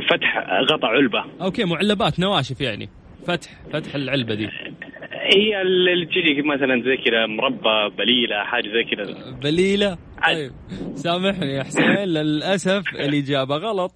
فتح 0.09 0.37
غطا 0.71 0.87
علبة. 0.87 1.23
أوكي 1.41 1.63
معلبات 1.63 2.19
نواشف 2.19 2.61
يعني. 2.61 2.89
فتح 3.27 3.49
فتح 3.73 3.95
العلبة 3.95 4.35
دي. 4.35 4.47
هي 5.35 5.61
اللي 5.61 6.05
تجي 6.05 6.41
مثلا 6.41 6.81
زي 6.83 6.97
كذا 6.97 7.25
مربى 7.25 7.95
بليلة 7.97 8.43
حاجة 8.43 8.67
زي 8.67 8.83
كذا. 8.83 9.15
بليلة؟ 9.43 9.97
طيب. 10.25 10.51
سامحني 10.95 11.53
يا 11.53 11.63
حسين 11.63 11.83
للأسف 11.95 12.83
الإجابة 12.95 13.55
غلط. 13.57 13.91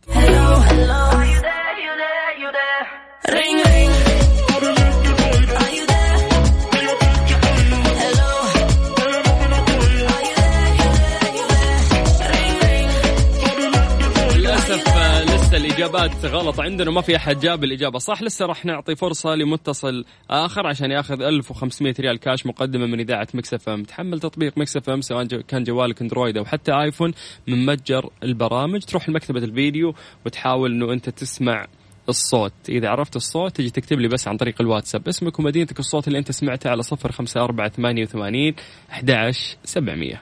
الإجابات 15.84 16.26
غلط 16.26 16.60
عندنا 16.60 16.89
وما 16.89 17.02
في 17.02 17.15
أحد 17.15 17.39
جاب 17.39 17.63
الإجابة. 17.63 18.00
صح 18.00 18.22
لسه 18.22 18.46
راح 18.46 18.65
نعطي 18.65 18.96
فرصة 18.96 19.36
لمتصل 19.36 20.06
آخر 20.30 20.67
عشان 20.67 20.91
ياخذ 20.91 21.22
1500 21.22 21.93
ريال 22.00 22.19
كاش 22.19 22.46
مقدمة 22.46 22.86
من 22.86 23.00
إذاعة 23.00 23.28
Mix 23.34 23.53
FM. 23.53 23.84
تحمل 23.84 24.19
تطبيق 24.19 24.58
Mix 24.58 24.77
FM 24.77 25.01
سواء 25.02 25.26
كان 25.26 25.63
جوالك 25.63 26.02
أندرويد 26.02 26.38
أو 26.38 26.46
حتى 26.46 26.72
آيفون 26.72 27.13
من 27.48 27.65
متجر 27.65 28.10
البرامج. 28.24 28.82
تروح 28.82 29.10
لمكتبة 29.10 29.39
الفيديو 29.39 29.93
وتحاول 30.26 30.72
إنه 30.72 30.93
أنت 30.93 31.10
تسمع 31.10 31.65
الصوت. 32.10 32.54
إذا 32.69 32.89
عرفت 32.89 33.15
الصوت 33.15 33.56
تجي 33.56 33.69
تكتب 33.69 34.00
لي 34.00 34.08
بس 34.08 34.28
عن 34.28 34.38
طريق 34.38 34.62
الواتساب. 34.62 35.08
اسمك 35.08 35.39
ومدينتك 35.39 35.80
الصوت 35.80 36.08
اللي 36.08 36.19
أنت 36.19 36.32
سمعته 36.32 36.69
على 36.69 36.84
صفر 36.84 37.12
خمسة 37.12 37.41
أربعة 37.41 37.69
ثمانية 37.69 38.04
وثمانين 38.04 38.56
أحد 38.91 39.32
سبعمية. 39.63 40.22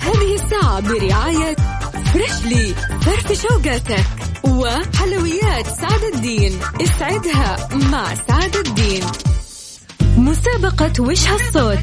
هذه 0.00 0.34
الساعة 0.34 0.80
برعاية 0.80 1.55
Freshly 2.16 2.74
فرفش 3.00 3.42
أوقاتك 3.42 4.06
وحلويات 4.44 5.66
سعد 5.66 6.02
الدين. 6.14 6.52
اسعدها 6.80 7.68
مع 7.92 8.14
سعد 8.14 8.56
الدين. 8.56 9.02
مسابقة 10.16 10.92
وش 11.02 11.26
هالصوت؟ 11.28 11.78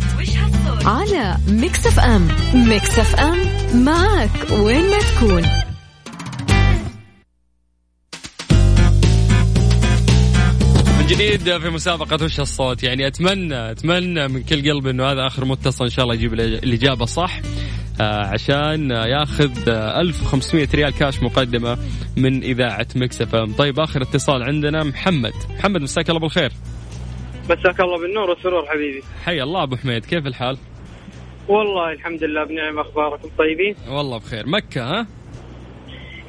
على 0.86 1.38
Mix 1.48 1.88
FM. 1.88 2.28
Mix 2.54 3.00
FM 3.00 3.38
معك 3.84 4.52
وين 4.52 4.91
ما 4.91 5.00
تكون. 5.00 5.43
من 11.00 11.08
جديد 11.08 11.58
في 11.58 11.69
مسابقة 11.69 12.26
وش 12.26 12.39
الصوت 12.39 12.84
يعني 12.84 13.08
أتمنى 13.08 13.72
أتمنى 13.72 14.28
من 14.28 14.43
كل 14.43 14.72
قلبي 14.72 14.89
أنه 14.89 15.12
هذا 15.12 15.28
آخر 15.28 15.46
متصل 15.46 15.84
إن 15.84 15.89
شاء 15.89 16.04
الله 16.04 16.15
يجيب 16.15 16.34
الإجابة 16.34 17.06
صح. 17.06 17.39
عشان 17.99 18.91
ياخذ 18.91 19.69
آه، 19.69 20.01
1500 20.01 20.67
ريال 20.75 20.93
كاش 20.93 21.23
مقدمة 21.23 21.77
من 22.17 22.43
إذاعة 22.43 22.88
Mix 22.96 23.22
FM. 23.22 23.54
طيب 23.53 23.79
آخر 23.79 24.01
اتصال 24.01 24.43
عندنا 24.43 24.84
محمد. 24.84 25.34
محمد 25.60 25.82
مساك 25.82 26.10
الله 26.10 26.19
بالخير. 26.21 26.51
مساك 27.45 27.79
الله 27.82 27.99
بالنور 28.01 28.29
والسرور 28.29 28.65
حبيبي. 28.65 29.03
حي 29.25 29.41
الله 29.43 29.63
أبو 29.63 29.75
حميد. 29.75 30.06
كيف 30.06 30.27
الحال؟ 30.27 30.58
والله 31.47 31.91
الحمد 31.91 32.23
لله 32.23 32.43
بنعم. 32.43 32.79
أخباركم 32.79 33.29
طيبين؟ 33.38 33.75
والله 33.89 34.17
بخير. 34.17 34.47
مكة 34.47 34.84
ها؟ 34.84 35.08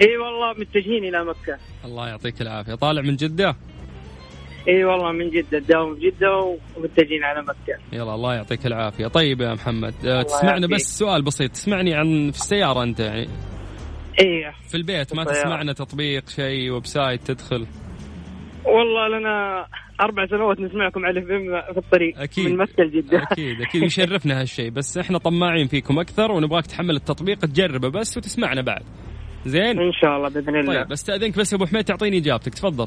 إي 0.02 0.16
والله 0.16 0.52
متجهين 0.60 1.04
إلى 1.04 1.24
مكة. 1.24 1.58
الله 1.84 2.08
يعطيك 2.08 2.40
العافية. 2.42 2.74
طالع 2.74 3.02
من 3.02 3.16
جدة؟ 3.16 3.56
إي 4.68 4.84
والله 4.84 5.12
من 5.12 5.30
جدة 5.30 5.58
الدوام 5.58 5.94
في 5.94 6.10
جدة 6.10 6.56
ومتجهين 6.76 7.24
على 7.24 7.42
مكة. 7.42 7.78
يلا 7.92 8.14
الله 8.14 8.34
يعطيك 8.34 8.66
العافية. 8.66 9.06
طيب 9.06 9.40
يا 9.40 9.54
محمد 9.54 9.94
آه، 10.06 10.22
تسمعنا. 10.22 10.66
بس 10.66 10.98
سؤال 10.98 11.22
بسيط. 11.22 11.50
تسمعني 11.50 11.94
عن 11.94 12.30
في 12.30 12.38
السيارة 12.38 12.82
أنت 12.82 13.00
يعني؟ 13.00 13.28
إي. 14.20 14.52
في 14.68 14.74
البيت 14.74 15.16
ما. 15.16 15.24
تسمعنا 15.24 15.72
تطبيق 15.72 16.28
شيء 16.28 16.70
website 16.70 17.22
تدخل؟ 17.22 17.66
والله 18.64 19.18
لنا 19.18 19.66
أربع 20.00 20.26
سنوات 20.26 20.60
نسمعكم 20.60 21.06
على 21.06 21.22
في 21.72 21.78
الطريق 21.78 22.20
أكيد. 22.20 22.46
من 22.46 22.56
مكة 22.56 22.84
لجدة. 22.84 23.22
أكيد 23.22 23.60
أكيد. 23.60 23.82
يشرفنا 23.82 24.40
هالشيء. 24.40 24.70
بس 24.70 24.98
إحنا 24.98 25.18
طماعين 25.18 25.66
فيكم 25.66 25.98
أكثر 25.98 26.32
ونبغاك 26.32 26.66
تحمل 26.66 26.96
التطبيق 26.96 27.38
تجربه 27.38 27.88
بس 27.88 28.16
وتسمعنا 28.16 28.62
بعد. 28.62 28.82
زين؟ 29.46 29.80
إن 29.80 29.92
شاء 29.92 30.16
الله 30.16 30.28
بإذن 30.28 30.56
الله. 30.56 30.82
طيب 30.82 30.92
أستأذنك 30.92 31.38
بس 31.38 31.52
يا 31.52 31.56
أبو 31.56 31.66
حميد 31.66 31.84
تعطيني 31.84 32.18
إجابتك 32.18 32.54
تفضل. 32.54 32.86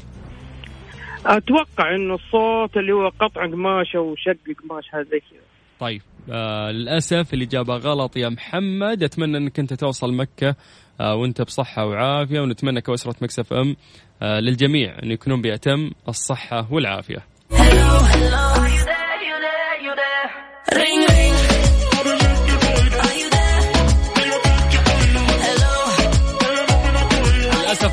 أتوقع 1.26 1.94
إنه 1.94 2.14
الصوت 2.14 2.76
اللي 2.76 2.92
هو 2.92 3.08
قطع 3.08 3.46
قماش 3.46 3.96
أو 3.96 4.14
شق 4.16 4.36
قماش 4.62 4.84
هذا 4.94 5.02
زي 5.02 5.20
كذا. 5.20 5.40
طيب 5.80 6.02
آه 6.30 6.70
للأسف 6.70 7.34
الإجابة 7.34 7.76
غلط 7.76 8.16
يا 8.16 8.28
محمد. 8.28 9.02
أتمنى 9.02 9.36
إنك 9.36 9.58
أنت 9.58 9.74
توصل 9.74 10.14
مكة 10.14 10.54
آه 11.00 11.14
وأنت 11.14 11.42
بصحة 11.42 11.86
وعافية 11.86 12.40
ونتمنى 12.40 12.80
كاسره 12.80 13.14
مكسف 13.22 13.52
إم 13.52 13.76
آه 14.22 14.40
للجميع 14.40 14.98
أن 15.02 15.10
يكونون 15.10 15.42
بأتم 15.42 15.90
الصحة 16.08 16.72
والعافية. 16.72 17.18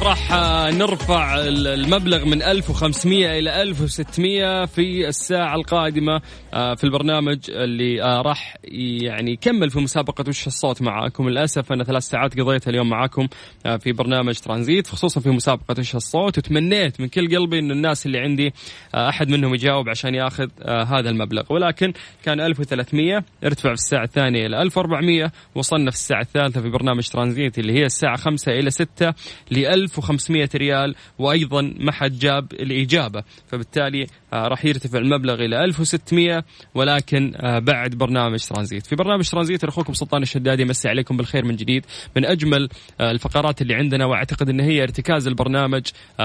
راح 0.05 0.31
نرفع 0.73 1.35
ال- 1.39 1.67
المبلغ 1.67 2.25
من 2.25 2.41
1500 2.41 3.39
إلى 3.39 3.61
1600 3.61 4.65
في 4.65 5.07
الساعة 5.07 5.55
القادمة 5.55 6.21
آه، 6.53 6.75
في 6.75 6.83
البرنامج 6.83 7.37
اللي 7.49 8.03
آه، 8.03 8.21
راح 8.21 8.55
يعني 9.03 9.31
يكمل 9.31 9.69
في 9.69 9.79
مسابقة 9.79 10.23
وش 10.27 10.47
الصوت 10.47 10.81
معاكم. 10.81 11.29
للأسف 11.29 11.71
أنا 11.71 11.83
ثلاث 11.83 12.03
ساعات 12.03 12.39
قضيتها 12.39 12.71
اليوم 12.71 12.89
معاكم 12.89 13.27
آه، 13.65 13.77
في 13.77 13.91
برنامج 13.91 14.35
ترانزيت 14.39 14.87
خصوصا 14.87 15.19
في 15.21 15.29
مسابقة 15.29 15.75
وش 15.79 15.95
الصوت 15.95 16.37
وتمنيت 16.37 17.01
من 17.01 17.07
كل 17.07 17.37
قلبي 17.37 17.59
إن 17.59 17.71
الناس 17.71 18.05
اللي 18.05 18.19
عندي 18.19 18.53
أحد 18.95 19.29
منهم 19.29 19.53
يجاوب 19.53 19.89
عشان 19.89 20.15
ياخذ 20.15 20.47
هذا 20.67 21.09
المبلغ. 21.09 21.43
ولكن 21.49 21.93
كان 22.23 22.39
1300 22.41 23.23
ارتفع 23.43 23.69
في 23.69 23.73
الساعة 23.81 24.03
الثانية 24.03 24.45
إلى 24.45 24.61
1400 24.61 25.31
وصلنا 25.55 25.91
في 25.91 25.97
الساعة 25.97 26.21
الثالثة 26.21 26.61
في 26.61 26.69
برنامج 26.69 27.07
ترانزيت 27.07 27.59
اللي 27.59 27.73
هي 27.73 27.85
الساعة 27.85 28.15
5 28.17 28.51
إلى 28.51 28.69
6 28.69 29.13
ل 29.51 29.65
1500 29.95 30.49
ريال 30.55 30.95
وأيضا 31.19 31.73
ما 31.79 31.91
حد 31.91 32.19
جاب 32.19 32.53
الإجابة. 32.53 33.23
فبالتالي 33.47 34.07
آه، 34.33 34.47
راح 34.47 34.65
يرتفع 34.65 34.97
المبلغ 34.97 35.33
إلى 35.33 35.63
1600 35.65 36.43
ولكن 36.75 37.33
آه، 37.35 37.59
بعد 37.59 37.95
برنامج 37.95 38.39
ترانزيت. 38.39 38.85
في 38.87 38.95
برنامج 38.95 39.29
ترانزيت 39.29 39.63
أخوكم 39.63 39.93
سلطان 39.93 40.21
الشدادي 40.21 40.65
مسي 40.65 40.89
عليكم 40.89 41.17
بالخير 41.17 41.45
من 41.45 41.55
جديد. 41.55 41.85
من 42.15 42.25
أجمل 42.25 42.69
آه، 42.99 43.11
الفقرات 43.11 43.61
اللي 43.61 43.75
عندنا 43.75 44.05
وأعتقد 44.05 44.49
إن 44.49 44.59
هي 44.59 44.83
ارتكاز 44.83 45.27
البرنامج 45.27 45.83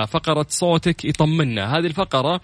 فقرة 0.08 0.46
صوتك 0.48 1.04
يطمنا. 1.04 1.78
هذه 1.78 1.86
الفقرة 1.86 2.40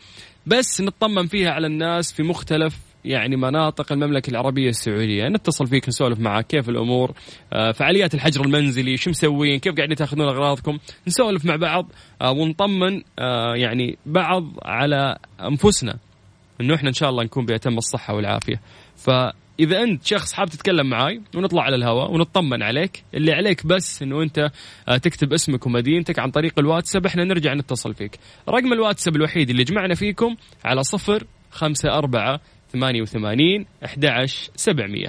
بس 0.47 0.81
نطمن 0.81 1.27
فيها 1.27 1.51
على 1.51 1.67
الناس 1.67 2.13
في 2.13 2.23
مختلف 2.23 2.86
يعني 3.07 3.37
مناطق 3.37 3.93
المملكة 3.93 4.31
العربية 4.31 4.69
السعودية. 4.69 5.29
نتصل 5.29 5.67
فيك 5.67 5.89
نسولف 5.89 6.21
معك 6.21 6.47
كيف 6.47 6.69
الأمور 6.69 7.13
آه، 7.53 7.73
فعاليات 7.73 8.15
الحجر 8.15 8.45
المنزلي 8.45 8.97
شو 8.97 9.11
مسوين 9.11 9.59
كيف 9.59 9.75
قاعدين 9.75 9.97
تاخذون 9.97 10.29
أغراضكم؟ 10.29 10.79
نسولف 11.07 11.45
مع 11.45 11.57
بعض 11.57 11.93
آه، 12.23 12.31
ونطمن 12.31 13.03
آه، 13.19 13.55
يعني 13.55 13.99
بعض 14.07 14.45
على 14.63 15.17
أنفسنا 15.41 15.99
إنه 16.61 16.75
إحنا 16.75 16.89
إن 16.89 16.95
شاء 16.95 17.11
الله 17.11 17.25
نكون 17.25 17.47
بأتم 17.47 17.79
الصحة 17.79 18.15
والعافية. 18.15 18.61
فإذا 18.97 19.83
أنت 19.83 20.07
شخص 20.07 20.33
حاب 20.33 20.49
تتكلم 20.49 20.91
معاي 20.91 21.21
ونطلع 21.37 21.63
على 21.63 21.77
الهواء 21.77 22.13
ونطمن 22.13 22.63
عليك 22.63 23.05
اللي 23.15 23.33
عليك 23.33 23.67
بس 23.67 24.03
إنه 24.03 24.23
أنت 24.23 24.51
تكتب 25.03 25.33
اسمك 25.33 25.67
ومدينتك 25.67 26.19
عن 26.19 26.31
طريق 26.31 26.59
الواتساب 26.59 27.07
إحنا 27.07 27.25
نرجع 27.25 27.55
نتصل 27.55 27.95
فيك. 27.95 28.19
رقم 28.49 28.73
الواتساب 28.73 29.17
الوحيد 29.17 29.51
اللي 29.51 29.65
جمعنا 29.65 29.95
فيكم 29.95 30.37
على 30.65 30.83
صفر 30.83 31.27
خمسة 31.51 31.89
أربعة 31.89 32.41
ثمانية 32.77 33.03
وثمانين 33.03 33.67
أحد 33.85 34.27
سبعمية. 34.57 35.09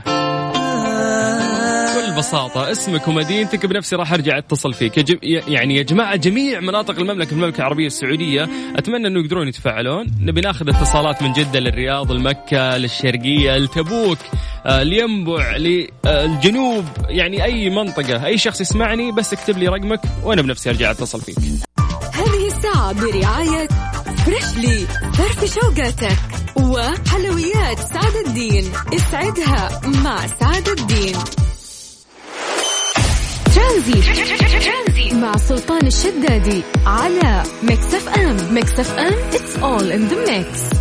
بكل 1.97 2.17
بساطة 2.17 2.71
اسمك 2.71 3.07
ومدينتك 3.07 3.65
بنفسي 3.65 3.95
راح 3.95 4.13
أرجع 4.13 4.37
أتصل 4.37 4.73
فيك. 4.73 4.97
يا 4.97 5.03
جم... 5.03 5.17
يعني 5.23 5.75
يا 5.75 5.83
جماعة 5.83 6.15
جميع 6.15 6.59
مناطق 6.59 6.99
المملكة 6.99 7.31
المملكة 7.31 7.57
العربية 7.57 7.87
السعودية 7.87 8.49
أتمنى 8.75 9.07
أنه 9.07 9.19
يقدرون 9.19 9.47
يتفاعلون. 9.47 10.07
نبي 10.21 10.41
ناخذ 10.41 10.69
اتصالات 10.69 11.23
من 11.23 11.33
جدة 11.33 11.59
للرياض 11.59 12.11
المكة 12.11 12.77
للشرقية 12.77 13.57
لتبوك 13.57 14.17
آه، 14.65 14.83
لينبع 14.83 15.57
للجنوب 15.57 16.85
يعني 17.09 17.43
أي 17.43 17.69
منطقة. 17.69 18.25
أي 18.25 18.37
شخص 18.37 18.61
يسمعني 18.61 19.11
بس 19.11 19.33
اكتب 19.33 19.57
لي 19.57 19.67
رقمك 19.67 20.01
وأنا 20.23 20.41
بنفسي 20.41 20.69
أرجع 20.69 20.91
أتصل 20.91 21.21
فيك. 21.21 21.37
هذه 22.13 22.47
الساعة 22.47 22.93
برعاية 22.93 23.67
Freshly 24.25 24.87
فرفش 25.13 25.53
أوقاتك. 25.53 26.36
وحلويات 26.61 27.79
سعد 27.79 28.15
الدين. 28.25 28.71
اسعدها 28.93 29.81
مع 30.03 30.27
سعد 30.39 30.67
الدين. 30.69 31.15
ترانزيت. 33.55 35.13
مع 35.13 35.37
سلطان 35.37 35.87
الشدادي 35.87 36.61
على 36.85 37.43
Mix 37.63 37.93
FM. 37.93 38.53
Mix 38.53 38.79
FM 38.79 39.13
it's 39.31 39.55
all 39.61 39.91
in 39.91 40.11
the 40.11 40.29
mix. 40.29 40.77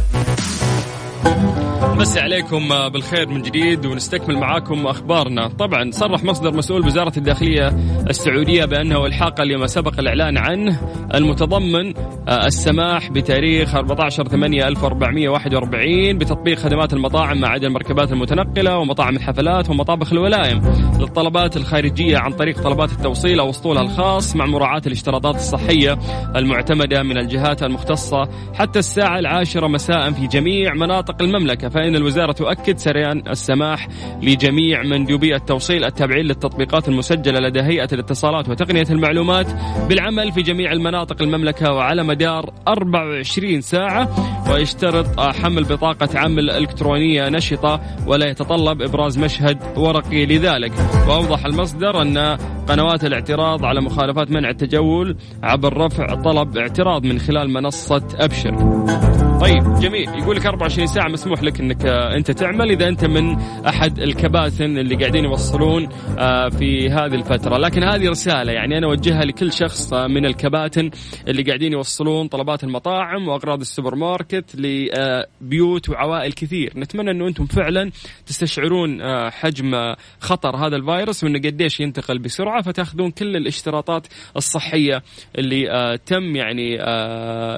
مسي 1.96 2.20
عليكم 2.20 2.68
بالخير 2.88 3.28
من 3.28 3.42
جديد 3.42 3.86
ونستكمل 3.86 4.38
معاكم 4.38 4.86
أخبارنا، 4.86 5.48
طبعا 5.48 5.90
صرح 5.90 6.24
مصدر 6.24 6.56
مسؤول 6.56 6.82
بوزارة 6.82 7.12
الداخلية 7.16 7.68
السعودية 8.10 8.64
بأنه 8.64 9.06
الحاقا 9.06 9.44
لما 9.44 9.66
سبق 9.66 9.98
الإعلان 9.98 10.38
عنه. 10.38 10.80
المتضمن 11.14 11.94
السماح 12.28 13.10
بتاريخ 13.10 13.74
14 13.74 14.28
8 14.28 14.68
1441 14.68 16.18
بتطبيق 16.18 16.58
خدمات 16.58 16.92
المطاعم 16.92 17.40
ما 17.40 17.48
عدا 17.48 17.66
المركبات 17.66 18.12
المتنقلة 18.12 18.78
ومطاعم 18.78 19.16
الحفلات 19.16 19.70
ومطابخ 19.70 20.12
الولائم 20.12 20.60
للطلبات 21.00 21.56
الخارجية 21.56 22.18
عن 22.18 22.32
طريق 22.32 22.62
طلبات 22.62 22.92
التوصيل 22.92 23.40
أو 23.40 23.50
أسطولها 23.50 23.82
الخاص 23.82 24.36
مع 24.36 24.46
مراعاة 24.46 24.82
الاشتراطات 24.86 25.34
الصحية 25.34 25.98
المعتمدة 26.36 27.02
من 27.02 27.18
الجهات 27.18 27.62
المختصة 27.62 28.28
حتى 28.54 28.78
الساعة 28.78 29.18
العاشرة 29.18 29.66
مساء 29.66 30.10
في 30.10 30.26
جميع 30.26 30.74
مناطق 30.74 31.22
المملكة. 31.22 31.68
فإن 31.68 31.85
الوزارة 31.94 32.32
تؤكد 32.32 32.78
سريان 32.78 33.22
السماح 33.28 33.88
لجميع 34.22 34.82
مندوبي 34.82 35.36
التوصيل 35.36 35.84
التابعين 35.84 36.26
للتطبيقات 36.26 36.88
المسجلة 36.88 37.40
لدى 37.40 37.60
هيئة 37.60 37.88
الاتصالات 37.92 38.48
وتقنية 38.48 38.86
المعلومات 38.90 39.46
بالعمل 39.88 40.32
في 40.32 40.42
جميع 40.42 40.72
المناطق 40.72 41.22
المملكة 41.22 41.72
وعلى 41.72 42.02
مدار 42.04 42.52
24 42.68 43.60
ساعة 43.60 44.08
ويشترط 44.52 45.20
حمل 45.20 45.64
بطاقة 45.64 46.18
عمل 46.18 46.50
إلكترونية 46.50 47.28
نشطة 47.28 47.80
ولا 48.06 48.26
يتطلب 48.28 48.82
إبراز 48.82 49.18
مشهد 49.18 49.58
ورقي 49.76 50.26
لذلك. 50.26 50.72
وأوضح 51.08 51.46
المصدر 51.46 52.02
أن 52.02 52.18
قنوات 52.68 53.04
الاعتراض 53.04 53.64
على 53.64 53.80
مخالفات 53.80 54.30
منع 54.30 54.50
التجول 54.50 55.16
عبر 55.42 55.76
رفع 55.76 56.14
طلب 56.14 56.56
اعتراض 56.56 57.04
من 57.06 57.18
خلال 57.18 57.50
منصة 57.50 58.02
أبشر. 58.14 59.15
طيب 59.40 59.74
جميل. 59.80 60.08
يقول 60.08 60.36
لك 60.36 60.46
24 60.46 60.86
ساعة 60.86 61.08
مسموح 61.08 61.42
لك 61.42 61.60
إنك 61.60 61.86
آه، 61.86 62.16
أنت 62.16 62.30
تعمل 62.30 62.70
إذا 62.70 62.88
أنت 62.88 63.04
من 63.04 63.38
أحد 63.66 63.98
الكباتن 63.98 64.78
اللي 64.78 64.96
قاعدين 64.96 65.24
يوصلون 65.24 65.88
آه، 66.18 66.48
في 66.48 66.90
هذه 66.90 67.14
الفترة، 67.14 67.56
لكن 67.58 67.82
هذه 67.82 68.08
رسالة 68.08 68.52
يعني 68.52 68.78
أنا 68.78 68.86
أوجهها 68.86 69.24
لكل 69.24 69.52
شخص 69.52 69.92
آه، 69.92 70.06
من 70.06 70.26
الكباتن 70.26 70.90
اللي 71.28 71.42
قاعدين 71.42 71.72
يوصلون 71.72 72.28
طلبات 72.28 72.64
المطاعم 72.64 73.28
وأغراض 73.28 73.60
السوبر 73.60 73.94
ماركت 73.94 74.44
لبيوت 74.54 75.88
وعوائل 75.88 76.32
كثير، 76.32 76.72
نتمنى 76.76 77.10
إنه 77.10 77.28
أنتم 77.28 77.46
فعلا 77.46 77.90
تستشعرون 78.26 79.00
حجم 79.30 79.94
خطر 80.20 80.56
هذا 80.56 80.76
الفيروس 80.76 81.24
وإنه 81.24 81.38
قديش 81.38 81.80
ينتقل 81.80 82.18
بسرعة 82.18 82.62
فتأخذون 82.62 83.10
كل 83.10 83.36
الاشتراطات 83.36 84.06
الصحية 84.36 85.02
اللي 85.38 85.98
تم 86.06 86.36
يعني 86.36 86.82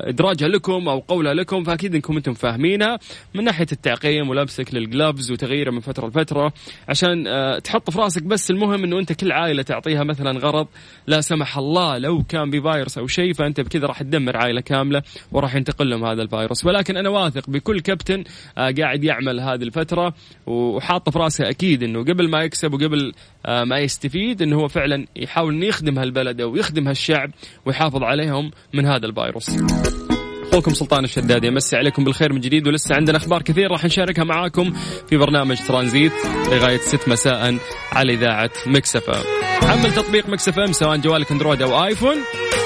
إدراجها 0.08 0.48
لكم 0.48 0.88
أو 0.88 0.98
قولها 0.98 1.34
لكم. 1.34 1.67
فأكيد 1.68 1.94
أنكم 1.94 2.16
أنتم 2.16 2.34
فاهمينها 2.34 2.98
من 3.34 3.44
ناحية 3.44 3.66
التعقيم 3.72 4.28
ولبسك 4.28 4.74
للجلافز 4.74 5.30
وتغييره 5.30 5.70
من 5.70 5.80
فترة 5.80 6.08
لفترة 6.08 6.52
عشان 6.88 7.26
آه، 7.26 7.58
تحط 7.58 7.90
في 7.90 7.98
راسك 7.98 8.22
بس 8.22 8.50
المهم 8.50 8.84
إنه 8.84 8.98
أنت 8.98 9.12
كل 9.12 9.32
عائلة 9.32 9.62
تعطيها 9.62 10.04
مثلا 10.04 10.38
غرض 10.38 10.66
لا 11.06 11.20
سمح 11.20 11.58
الله 11.58 11.98
لو 11.98 12.22
كان 12.22 12.50
بفيروس 12.50 12.98
أو 12.98 13.06
شيء 13.06 13.32
فأنت 13.32 13.60
بكذا 13.60 13.86
راح 13.86 14.02
تدمر 14.02 14.36
عائلة 14.36 14.60
كاملة 14.60 15.02
وراح 15.32 15.54
ينتقل 15.54 15.90
لهم 15.90 16.04
هذا 16.04 16.22
الفيروس 16.22 16.64
ولكن 16.66 16.96
أنا 16.96 17.08
واثق 17.08 17.50
بكل 17.50 17.80
كابتن 17.80 18.24
آه، 18.58 18.70
قاعد 18.70 19.04
يعمل 19.04 19.40
هذه 19.40 19.62
الفترة 19.62 20.14
وحاط 20.46 21.10
في 21.10 21.18
راسه 21.18 21.48
أكيد 21.50 21.82
إنه 21.82 22.00
قبل 22.00 22.30
ما 22.30 22.42
يكسب 22.42 22.74
وقبل 22.74 23.12
آه، 23.46 23.64
ما 23.64 23.78
يستفيد 23.78 24.42
إنه 24.42 24.56
هو 24.56 24.68
فعلا 24.68 25.06
يحاول 25.16 25.54
إنه 25.54 25.66
يخدم 25.66 25.98
هالبلد 25.98 26.40
أو 26.40 26.56
يخدم 26.56 26.88
هالشعب 26.88 27.30
ويحافظ 27.66 28.02
عليهم 28.02 28.50
من 28.74 28.86
هذا 28.86 29.06
الفيروس. 29.06 30.07
أخوكم 30.52 30.74
سلطان 30.74 31.04
الشدادي 31.04 31.46
يمسي 31.46 31.76
عليكم 31.76 32.04
بالخير 32.04 32.32
من 32.32 32.40
جديد 32.40 32.66
ولسه 32.66 32.94
عندنا 32.94 33.16
أخبار 33.16 33.42
كثير 33.42 33.70
راح 33.70 33.84
نشاركها 33.84 34.24
معاكم 34.24 34.72
في 35.08 35.16
برنامج 35.16 35.56
ترانزيت 35.68 36.12
لغاية 36.46 36.78
6 36.78 36.98
مساء 37.06 37.58
على 37.92 38.14
إذاعة 38.14 38.50
Mix 38.66 39.01
FM 39.01 39.24
حمل 39.62 39.94
تطبيق 39.94 40.28
Mix 40.28 40.64
FM 40.64 40.72
سواء 40.72 40.96
جوالك 40.96 41.32
أندرويد 41.32 41.62
أو 41.62 41.84
آيفون 41.84 42.16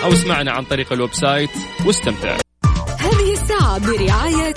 أو 0.05 0.13
اسمعنا 0.13 0.53
عن 0.53 0.65
طريق 0.65 0.93
ال 0.93 1.15
website 1.15 1.51
واستمتع. 1.87 2.37
هذه 2.99 3.33
الساعة 3.33 3.79
برعاية 3.79 4.55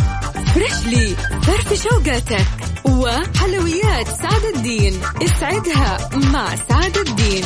Freshly 0.53 1.15
فرفش 1.41 1.83
أوقاتك 1.83 2.47
وحلويات 2.85 4.07
سعد 4.07 4.55
الدين 4.55 4.93
اسعدها 5.21 6.09
مع 6.33 6.55
سعد 6.55 6.97
الدين 6.97 7.45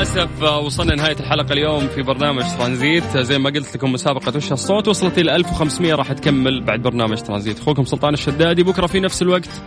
للأسف 0.00 0.42
وصلنا 0.42 0.94
نهايه 0.94 1.16
الحلقة 1.20 1.52
اليوم 1.52 1.88
في 1.88 2.02
برنامج 2.02 2.42
ترانزيت. 2.58 3.16
زي 3.16 3.38
ما 3.38 3.50
قلت 3.50 3.76
لكم 3.76 3.92
مسابقة 3.92 4.36
وش 4.36 4.52
الصوت؟ 4.52 4.88
وصلت 4.88 5.18
إلى 5.18 5.36
1500 5.36 5.94
راح 5.94 6.12
تكمل 6.12 6.64
بعد 6.64 6.82
برنامج 6.82 7.20
ترانزيت. 7.20 7.58
أخوكم 7.58 7.84
سلطان 7.84 8.14
الشدادي 8.14 8.62
بكرة 8.62 8.86
في 8.86 9.00
نفس 9.00 9.22
الوقت 9.22 9.62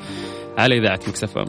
على 0.57 0.77
إذاعة 0.77 0.99
مكسفه 1.07 1.45